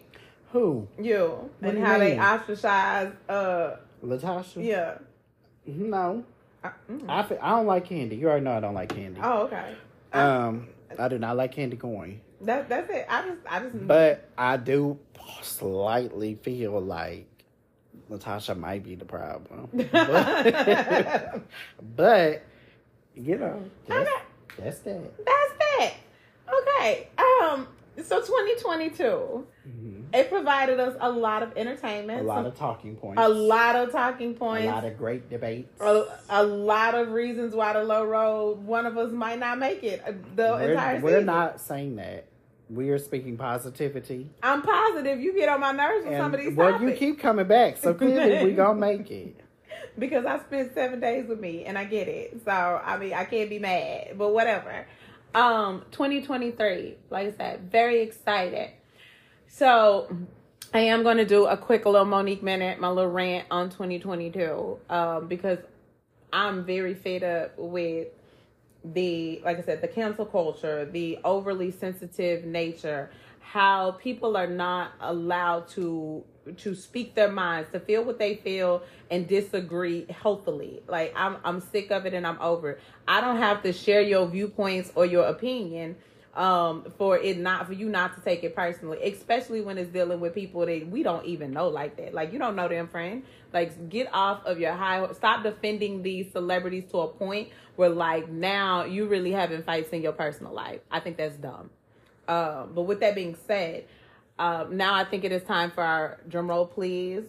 [0.52, 0.86] Who?
[1.00, 3.12] you, What and you how they ostracize.
[3.28, 4.64] Uh, Latasha?
[4.64, 4.98] yeah.
[5.66, 6.24] No.
[6.62, 7.04] Uh, mm.
[7.08, 8.16] I, fe- I don't like candy.
[8.16, 9.20] You already know I don't like candy.
[9.22, 9.74] Oh, okay.
[10.12, 10.68] Um,
[10.98, 12.20] I do not like candy corn.
[12.42, 13.06] That that's it.
[13.08, 14.98] I just I just But I do
[15.42, 17.26] slightly feel like
[18.08, 19.68] Natasha might be the problem.
[19.92, 21.42] But,
[21.96, 22.42] but
[23.14, 24.10] you know, that's,
[24.56, 25.24] that's that.
[25.24, 25.94] that's that.
[26.48, 27.08] Okay.
[27.18, 27.66] Um.
[28.04, 29.46] So 2022,
[30.14, 33.20] it provided us a lot of entertainment, A lot some- of talking points.
[33.20, 35.68] a lot of talking points, a lot of great debates.
[35.80, 39.82] a, a lot of reasons why the low road one of us might not make
[39.82, 41.26] it uh, the entire we're, we're season.
[41.26, 42.26] not saying that.
[42.70, 44.28] We are speaking positivity.
[44.42, 47.12] I'm positive you get on my nerves with some of these And well, topics you
[47.12, 49.40] keep coming back, so clearly we gonna make it.
[49.98, 52.40] because I spent seven days with me and I get it.
[52.44, 54.86] So I mean I can't be mad, but whatever.
[55.34, 58.70] Um, 2023, like I said, very excited.
[59.46, 60.08] So
[60.72, 64.78] I am going to do a quick little Monique minute, my little rant on 2022,
[64.90, 65.58] um, because
[66.32, 68.08] I'm very fed up with
[68.84, 73.10] the, like I said, the cancel culture, the overly sensitive nature,
[73.52, 76.22] how people are not allowed to
[76.56, 80.82] to speak their minds, to feel what they feel and disagree healthily.
[80.86, 82.78] Like I'm I'm sick of it and I'm over.
[83.06, 85.96] I don't have to share your viewpoints or your opinion
[86.34, 90.20] um for it not for you not to take it personally especially when it's dealing
[90.20, 93.24] with people that we don't even know like that like you don't know them friend
[93.54, 98.28] like get off of your high stop defending these celebrities to a point where like
[98.28, 101.70] now you really having fights in your personal life i think that's dumb
[102.28, 103.84] um but with that being said
[104.38, 107.24] um now i think it is time for our drum roll please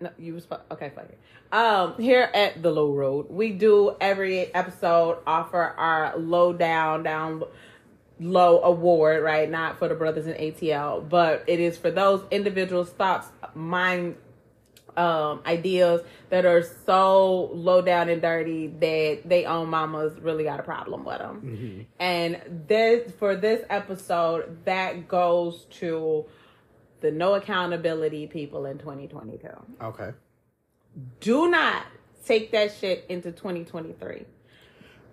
[0.00, 0.90] no, you was okay.
[0.94, 1.18] Fuck it.
[1.52, 7.42] Um, here at the Low Road, we do every episode offer our low down down
[8.18, 9.50] low award, right?
[9.50, 14.16] Not for the brothers in ATL, but it is for those individuals, thoughts, mind,
[14.96, 20.60] um, ideas that are so low down and dirty that they own mamas really got
[20.60, 21.86] a problem with them.
[21.98, 26.26] And this for this episode, that goes to
[27.00, 29.48] the no accountability people in 2022
[29.82, 30.10] Okay.
[31.20, 31.84] do not
[32.26, 34.26] take that shit into 2023.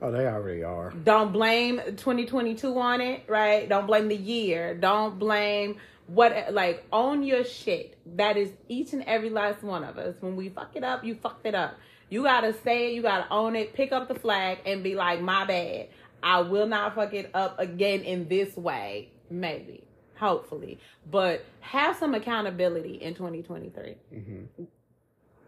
[0.01, 0.91] Oh, they already are.
[0.91, 3.67] Don't blame 2022 on it, right?
[3.67, 4.75] Don't blame the year.
[4.75, 5.77] Don't blame
[6.07, 7.97] what, like, own your shit.
[8.15, 10.15] That is each and every last one of us.
[10.19, 11.75] When we fuck it up, you fucked it up.
[12.09, 15.21] You gotta say it, you gotta own it, pick up the flag, and be like,
[15.21, 15.89] my bad.
[16.23, 19.11] I will not fuck it up again in this way.
[19.29, 19.83] Maybe.
[20.15, 20.79] Hopefully.
[21.09, 24.63] But have some accountability in 2023 mm-hmm.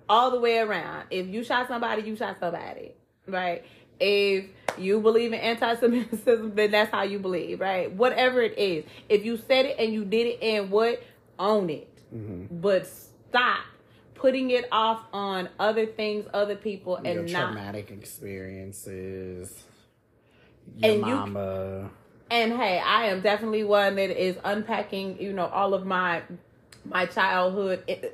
[0.08, 1.06] all the way around.
[1.10, 2.94] If you shot somebody, you shot somebody,
[3.28, 3.66] right?
[4.00, 4.46] If
[4.82, 7.92] you believe in anti-Semitism, then that's how you believe, right?
[7.92, 11.02] Whatever it is, if you said it and you did it, and what
[11.38, 12.60] own it, mm-hmm.
[12.60, 13.60] but stop
[14.16, 17.54] putting it off on other things, other people, Your and not.
[17.54, 19.64] traumatic experiences.
[20.78, 21.16] Your And you-
[22.32, 26.22] And hey, I am definitely one that is unpacking, you know, all of my
[26.86, 28.12] my childhood i-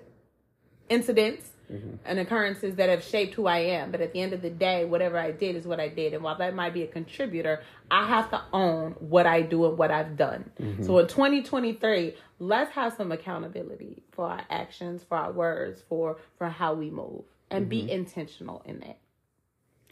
[1.69, 3.91] incidents and occurrences that have shaped who I am.
[3.91, 6.13] But at the end of the day, whatever I did is what I did.
[6.13, 9.77] And while that might be a contributor, I have to own what I do and
[9.77, 10.49] what I've done.
[10.59, 10.83] Mm-hmm.
[10.83, 16.49] So in 2023, let's have some accountability for our actions, for our words, for for
[16.49, 17.89] how we move, and be mm-hmm.
[17.89, 18.97] intentional in that.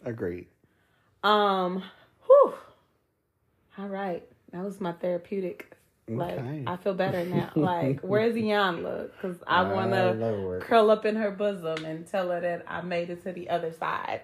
[0.05, 0.47] Agreed.
[1.23, 1.83] Um,
[2.25, 2.53] whew.
[3.77, 4.23] All right.
[4.51, 5.72] That was my therapeutic.
[6.07, 6.63] Like, Okay.
[6.67, 7.51] I feel better now.
[7.55, 9.11] Like, where's Iyanla?
[9.11, 13.09] Because I want to curl up in her bosom and tell her that I made
[13.09, 14.21] it to the other side.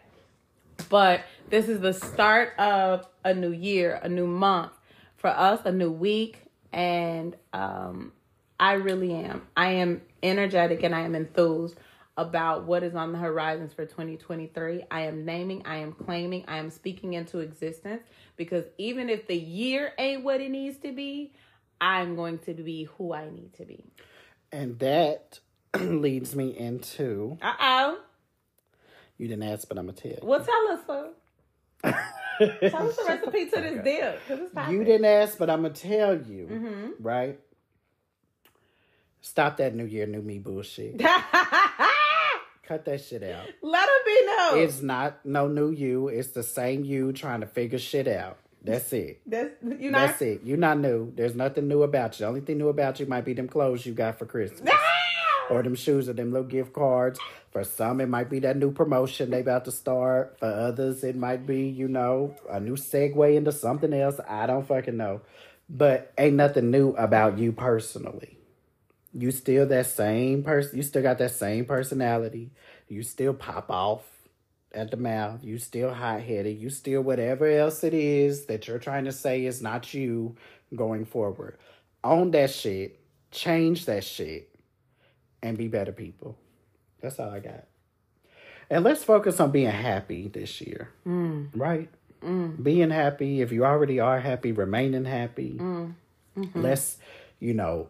[0.89, 4.71] But this is the start of a new year, a new month
[5.17, 6.43] for us, a new week.
[6.71, 8.11] And um,
[8.59, 9.43] I really am.
[9.55, 11.77] I am energetic and I am enthused
[12.17, 14.83] about what is on the horizons for 2023.
[14.91, 18.03] I am naming, I am claiming, I am speaking into existence
[18.35, 21.31] because even if the year ain't what it needs to be,
[21.81, 23.83] I'm going to be who I need to be.
[24.51, 25.39] And that
[25.79, 27.99] leads me into Uh oh.
[29.17, 30.19] you didn't ask, but I'm gonna tell you.
[30.23, 31.09] Well, tell us, sir.
[32.69, 34.25] Tell us the recipe to this dip.
[34.27, 34.71] 'cause it's.
[34.71, 37.03] You didn't ask, but I'm gonna tell you, Mm-hmm.
[37.03, 37.37] right?
[39.21, 40.97] Stop that New Year, New Me bullshit.
[42.63, 43.45] Cut that shit out.
[43.61, 44.57] Let them be known.
[44.63, 46.07] It's not no new you.
[46.07, 48.37] It's the same you trying to figure shit out.
[48.63, 49.21] That's it.
[49.25, 49.99] That's you know.
[49.99, 50.41] That's it.
[50.43, 51.13] You're not new.
[51.15, 52.25] There's nothing new about you.
[52.25, 54.69] The only thing new about you might be them clothes you got for Christmas.
[54.71, 54.99] Ah!
[55.49, 57.19] or them shoes or them little gift cards.
[57.51, 60.37] For some, it might be that new promotion they about to start.
[60.39, 64.19] For others, it might be, you know, a new segue into something else.
[64.27, 65.21] I don't fucking know.
[65.67, 68.37] But ain't nothing new about you personally.
[69.13, 70.77] You still that same person.
[70.77, 72.51] You still got that same personality.
[72.87, 74.03] You still pop off
[74.73, 75.43] at the mouth.
[75.43, 76.57] You still hot headed.
[76.57, 80.35] You still whatever else it is that you're trying to say is not you
[80.75, 81.57] going forward.
[82.03, 82.99] Own that shit.
[83.31, 84.49] Change that shit.
[85.41, 86.37] And be better people.
[87.01, 87.65] That's all I got.
[88.69, 90.89] And let's focus on being happy this year.
[91.07, 91.49] Mm.
[91.55, 91.89] Right?
[92.21, 92.61] Mm.
[92.61, 93.41] Being happy.
[93.41, 95.57] If you already are happy, remaining happy.
[95.59, 95.93] Mm.
[96.37, 96.61] Mm-hmm.
[96.61, 96.97] Let's,
[97.39, 97.89] you know,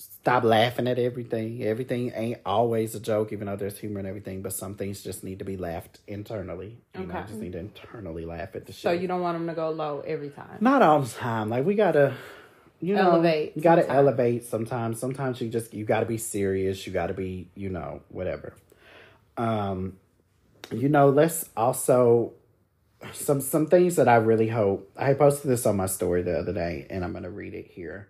[0.00, 1.62] stop laughing at everything.
[1.62, 4.40] Everything ain't always a joke, even though there's humor and everything.
[4.42, 6.78] But some things just need to be laughed internally.
[6.94, 7.28] You know, Okay.
[7.28, 8.82] just need to internally laugh at the shit.
[8.82, 10.56] so you don't want them to go low every time.
[10.60, 11.50] Not all the time.
[11.50, 12.14] Like we gotta,
[12.80, 13.98] you know, Elevate You gotta sometimes.
[13.98, 14.98] elevate sometimes.
[14.98, 16.86] Sometimes you just you gotta be serious.
[16.86, 18.54] You gotta be, you know, whatever.
[19.36, 19.98] Um,
[20.72, 22.32] you know, let's also
[23.12, 24.90] some some things that I really hope.
[24.96, 28.08] I posted this on my story the other day, and I'm gonna read it here.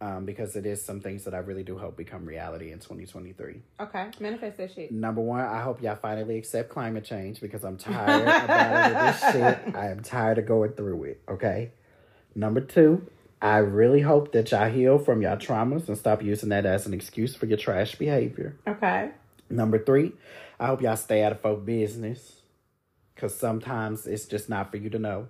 [0.00, 3.60] Um, because it is some things that I really do hope become reality in 2023.
[3.80, 4.92] Okay, manifest that shit.
[4.92, 9.74] Number one, I hope y'all finally accept climate change because I'm tired about this shit.
[9.74, 11.20] I am tired of going through it.
[11.28, 11.72] Okay.
[12.36, 13.08] Number two,
[13.42, 16.94] I really hope that y'all heal from y'all traumas and stop using that as an
[16.94, 18.56] excuse for your trash behavior.
[18.68, 19.10] Okay.
[19.50, 20.12] Number three,
[20.60, 22.42] I hope y'all stay out of folk business
[23.14, 25.28] because sometimes it's just not for you to know.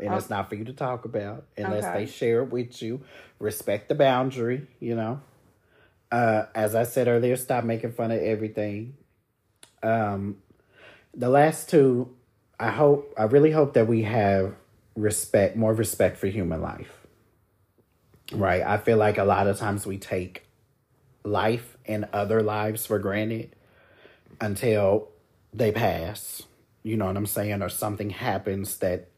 [0.00, 2.00] And it's not for you to talk about unless Okay.
[2.00, 3.02] they share it with you.
[3.38, 5.20] Respect the boundary, you know.
[6.10, 8.96] Uh, as I said earlier, stop making fun of everything.
[9.82, 10.38] Um,
[11.14, 12.14] the last two,
[12.58, 14.54] I hope, I really hope that we have
[14.96, 17.06] respect, more respect for human life.
[18.32, 18.62] Right?
[18.62, 20.46] I feel like a lot of times we take
[21.24, 23.54] life and other lives for granted
[24.40, 25.08] until
[25.52, 26.42] they pass.
[26.82, 27.62] You know what I'm saying?
[27.62, 29.08] Or something happens that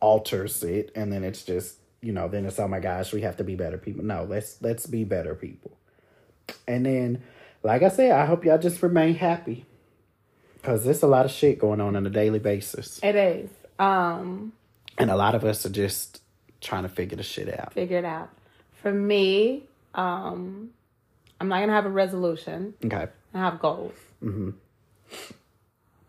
[0.00, 3.36] alters it and then it's just, you know, then it's oh my gosh, we have
[3.36, 4.04] to be better people.
[4.04, 5.76] No, let's let's be better people.
[6.66, 7.22] And then
[7.62, 9.66] like I said, I hope y'all just remain happy.
[10.62, 13.00] Cause there's a lot of shit going on on a daily basis.
[13.02, 13.50] It is.
[13.78, 14.52] Um,
[14.98, 16.20] And a lot of us are just
[16.60, 17.72] trying to figure the shit out.
[17.72, 18.28] figure it out.
[18.82, 19.64] For me,
[19.94, 20.70] um,
[21.40, 22.74] I'm not gonna have a resolution.
[22.84, 23.06] Okay.
[23.32, 23.94] I have goals.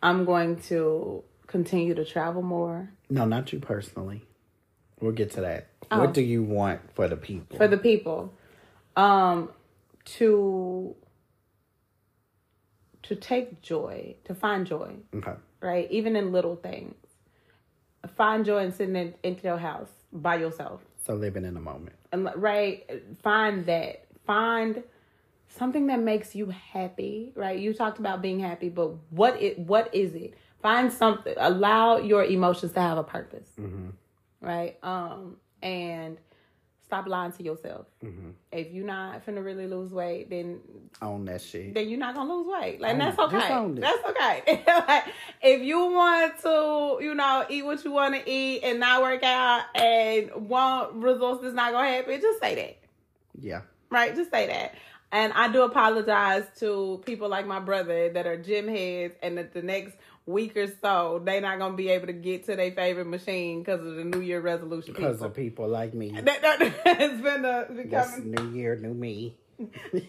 [0.03, 4.23] I'm going to continue to travel more No, not you personally.
[4.99, 5.67] We'll get to that.
[5.89, 5.99] Oh.
[5.99, 7.57] What do you want for the people?
[7.57, 8.33] for the people.
[8.95, 9.49] Um,
[10.17, 10.95] to
[13.03, 15.33] to take joy, to find joy, okay.
[15.61, 15.91] right?
[15.91, 16.95] Even in little things.
[18.15, 20.81] Find joy in sitting in, in your house by yourself.
[21.05, 21.95] So living in the moment.
[22.11, 24.83] and right find that find
[25.47, 29.93] something that makes you happy right you talked about being happy but what it what
[29.93, 33.49] is it find something allow your emotions to have a purpose
[34.41, 36.17] right um and
[36.91, 37.85] stop lying to yourself.
[38.51, 40.59] If you're not finna really lose weight, then
[41.01, 41.73] On that shit.
[41.73, 42.81] then you're not gonna lose weight.
[42.81, 43.73] Like Own that's okay.
[43.79, 44.63] That's okay.
[44.89, 45.05] like
[45.41, 49.23] if you want to, you know, eat what you want to eat and not work
[49.23, 52.77] out and want results that's not gonna happen, just say that.
[53.39, 53.61] Yeah.
[53.89, 54.13] Right?
[54.13, 54.75] Just say that.
[55.13, 59.53] And I do apologize to people like my brother that are gym heads and that
[59.53, 59.95] the next
[60.25, 63.85] week or so they not gonna be able to get to their favorite machine because
[63.85, 64.93] of the New Year resolution.
[64.93, 66.11] Because of people like me.
[66.11, 69.35] that, that, it's been a becoming new year, new me.
[69.59, 69.65] uh,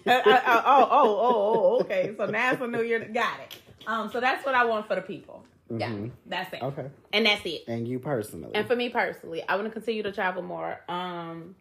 [0.07, 2.15] uh, uh, oh, oh, oh, oh, okay.
[2.17, 3.57] So now for New Year, got it.
[3.87, 5.45] Um, so that's what I want for the people.
[5.71, 5.95] Yeah,
[6.27, 6.61] that's it.
[6.61, 6.81] Mm-hmm.
[6.81, 6.91] Okay.
[7.13, 7.65] And that's it.
[7.67, 8.51] And you personally.
[8.55, 10.81] And for me personally, I want to continue to travel more.
[10.89, 11.57] Um,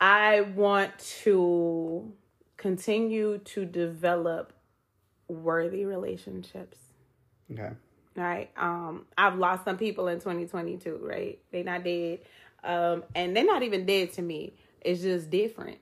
[0.00, 2.12] I want to
[2.56, 4.52] continue to develop
[5.28, 6.78] worthy relationships.
[7.52, 7.70] Okay.
[8.16, 8.50] Right.
[8.56, 11.38] Um, I've lost some people in 2022, right?
[11.52, 12.20] They're not dead.
[12.64, 14.54] Um, and they're not even dead to me.
[14.80, 15.78] It's just different.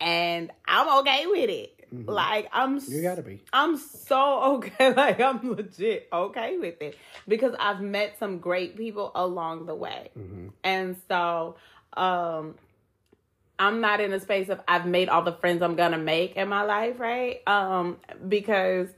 [0.00, 1.74] And I'm okay with it.
[2.06, 3.40] Like I'm You gotta be.
[3.52, 4.92] I'm so okay.
[4.94, 10.10] Like I'm legit okay with it because I've met some great people along the way.
[10.62, 11.56] And so
[11.94, 12.54] um
[13.58, 16.48] I'm not in a space of I've made all the friends I'm gonna make in
[16.48, 17.40] my life, right?
[17.46, 17.96] Um,
[18.28, 18.88] because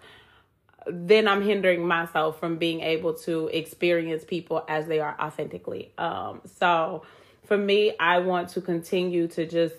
[0.87, 5.93] then I'm hindering myself from being able to experience people as they are authentically.
[5.99, 7.03] Um, so
[7.45, 9.75] for me, I want to continue to just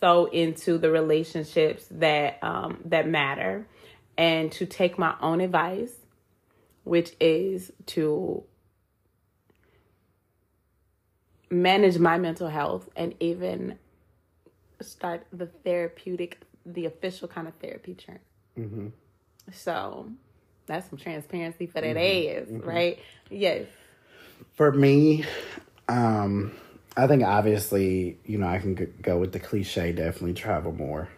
[0.00, 3.66] sow into the relationships that um, that matter,
[4.18, 5.92] and to take my own advice,
[6.84, 8.42] which is to
[11.50, 13.78] manage my mental health and even
[14.80, 18.20] start the therapeutic, the official kind of therapy journey.
[19.52, 20.10] So
[20.70, 22.98] that's some transparency for that ass, right?
[23.30, 23.66] Yes.
[24.54, 25.24] For me,
[25.88, 26.52] um,
[26.96, 31.08] I think obviously, you know, I can go with the cliche, definitely travel more.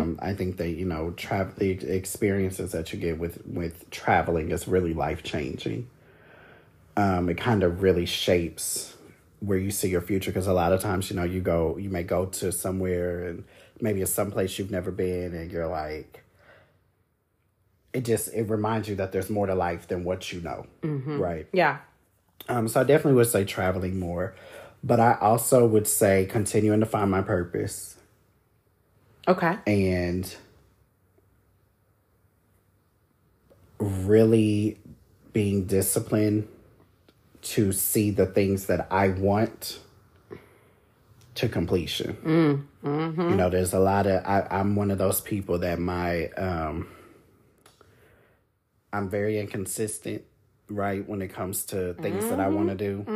[0.00, 4.50] Um, I think that, you know, travel the experiences that you get with, with traveling
[4.50, 5.88] is really life changing.
[6.96, 8.96] Um, it kind of really shapes
[9.38, 11.88] where you see your future because a lot of times, you know, you go, you
[11.88, 13.44] may go to somewhere and
[13.80, 16.22] maybe it's someplace you've never been and you're like,
[17.92, 20.66] it just, it reminds you that there's more to life than what you know.
[20.82, 21.46] Right.
[21.52, 21.78] Yeah.
[22.48, 24.34] Um, so I definitely would say traveling more,
[24.82, 27.96] but I also would say continuing to find my purpose
[29.28, 29.56] Okay.
[29.66, 30.34] and
[33.78, 34.78] really
[35.32, 36.48] being disciplined
[37.42, 39.78] to see the things that I want
[41.36, 42.66] to completion.
[43.30, 46.88] You know, there's a lot of I, I'm one of those people that my um
[48.92, 50.22] I'm very inconsistent,
[50.68, 53.06] right, when it comes to things that I want to do.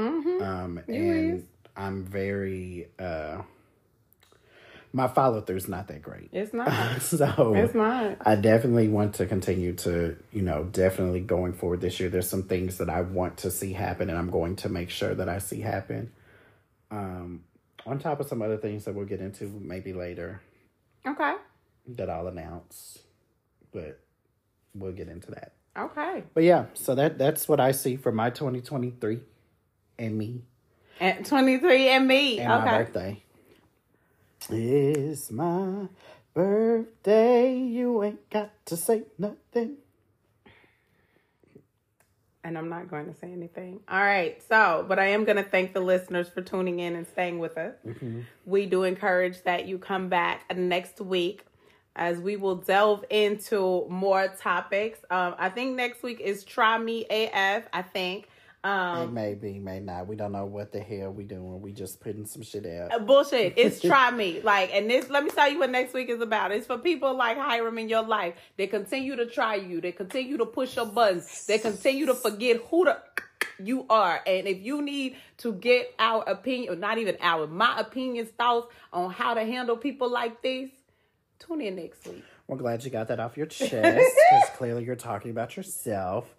[0.41, 1.47] Um and
[1.77, 3.43] I'm very uh
[4.93, 6.29] my follow through's not that great.
[6.33, 7.03] It's not.
[7.03, 8.19] so It's not.
[8.25, 12.09] I definitely want to continue to, you know, definitely going forward this year.
[12.09, 15.13] There's some things that I want to see happen, and I'm going to make sure
[15.15, 16.13] that I see happen.
[16.93, 17.43] Um,
[17.85, 20.41] on top of some other things that we'll get into maybe later
[21.05, 21.35] Okay.
[21.89, 22.99] that I'll announce,
[23.73, 23.99] but
[24.77, 25.55] we'll get into that.
[25.77, 26.23] Okay.
[26.35, 29.21] But yeah, so that that's what I see for my 2023
[29.99, 30.43] and me
[31.01, 32.39] At 23 and me.
[32.39, 33.23] and my birthday.
[34.51, 35.89] It's my
[36.35, 37.57] birthday.
[37.57, 39.77] You ain't got to say nothing.
[42.45, 43.81] And I'm not going to say anything.
[43.89, 44.41] All right.
[44.51, 47.57] So, but I am going to thank the listeners for tuning in and staying with
[47.57, 47.75] us.
[47.87, 48.21] Mm-hmm.
[48.45, 51.47] We do encourage that you come back next week
[51.97, 54.99] as we will delve into more topics.
[55.11, 58.29] Um, I think next week is Try Me AF, I think.
[58.65, 60.07] Um, It may be, may not.
[60.07, 61.61] We don't know what the hell we doing.
[61.61, 63.07] We just putting some shit out.
[63.07, 63.55] bullshit.
[63.57, 64.41] It's try me.
[64.41, 66.51] Like, and this, let me tell you what next week is about.
[66.51, 68.35] It's for people like Hiram in your life.
[68.57, 69.83] They continue to try you.
[69.83, 71.45] They continue to push your buttons.
[71.47, 72.99] They continue to forget who the
[73.63, 74.21] you are.
[74.27, 78.73] And if you need to get our opinion, or not even our, my opinions, thoughts
[78.95, 80.71] on how to handle people like this,
[81.47, 82.25] tune in next week.
[82.47, 86.35] We're glad you got that off your chest because clearly you're talking about yourself.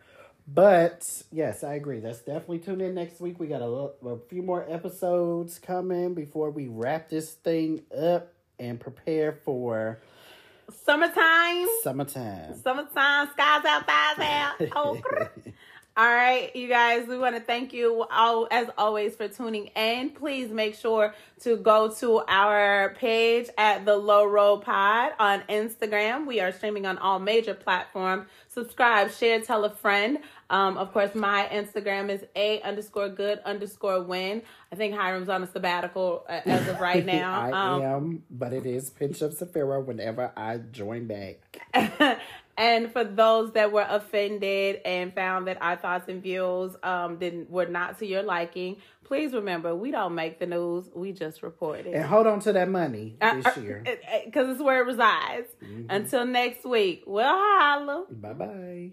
[0.48, 2.02] But yes, I agree.
[2.02, 3.40] Let's definitely tune in next week.
[3.40, 8.32] We got a, little, a few more episodes coming before we wrap this thing up
[8.60, 10.00] and prepare for
[10.86, 11.68] Summertime.
[11.84, 12.56] summertime.
[12.62, 14.70] Summertime, skies out, thighs out.
[14.76, 15.02] Oh.
[15.98, 20.10] All right, you guys, we want to thank you all as always for tuning in.
[20.10, 26.28] Please make sure to go to our page at the Low Road Pod on Instagram.
[26.28, 28.28] We are streaming on all major platforms.
[28.50, 30.20] Subscribe, share, tell a friend.
[30.50, 34.42] Um, of course, my Instagram is a underscore good underscore win.
[34.74, 37.40] I think Hiram's on a sabbatical uh, as of right now.
[37.40, 41.40] I Um, am, but it is Pinch of Saphira whenever I join back.
[42.58, 47.50] and for those that were offended and found that our thoughts and views um didn't
[47.50, 51.86] were not to your liking, please remember we don't make the news, we just report
[51.86, 51.94] it.
[51.94, 53.84] And hold on to that money Uh, this year.
[53.86, 54.26] Mm-hmm.
[54.26, 55.48] Because it's where it resides.
[55.90, 58.06] Until next week, we'll holla.
[58.10, 58.92] Bye bye.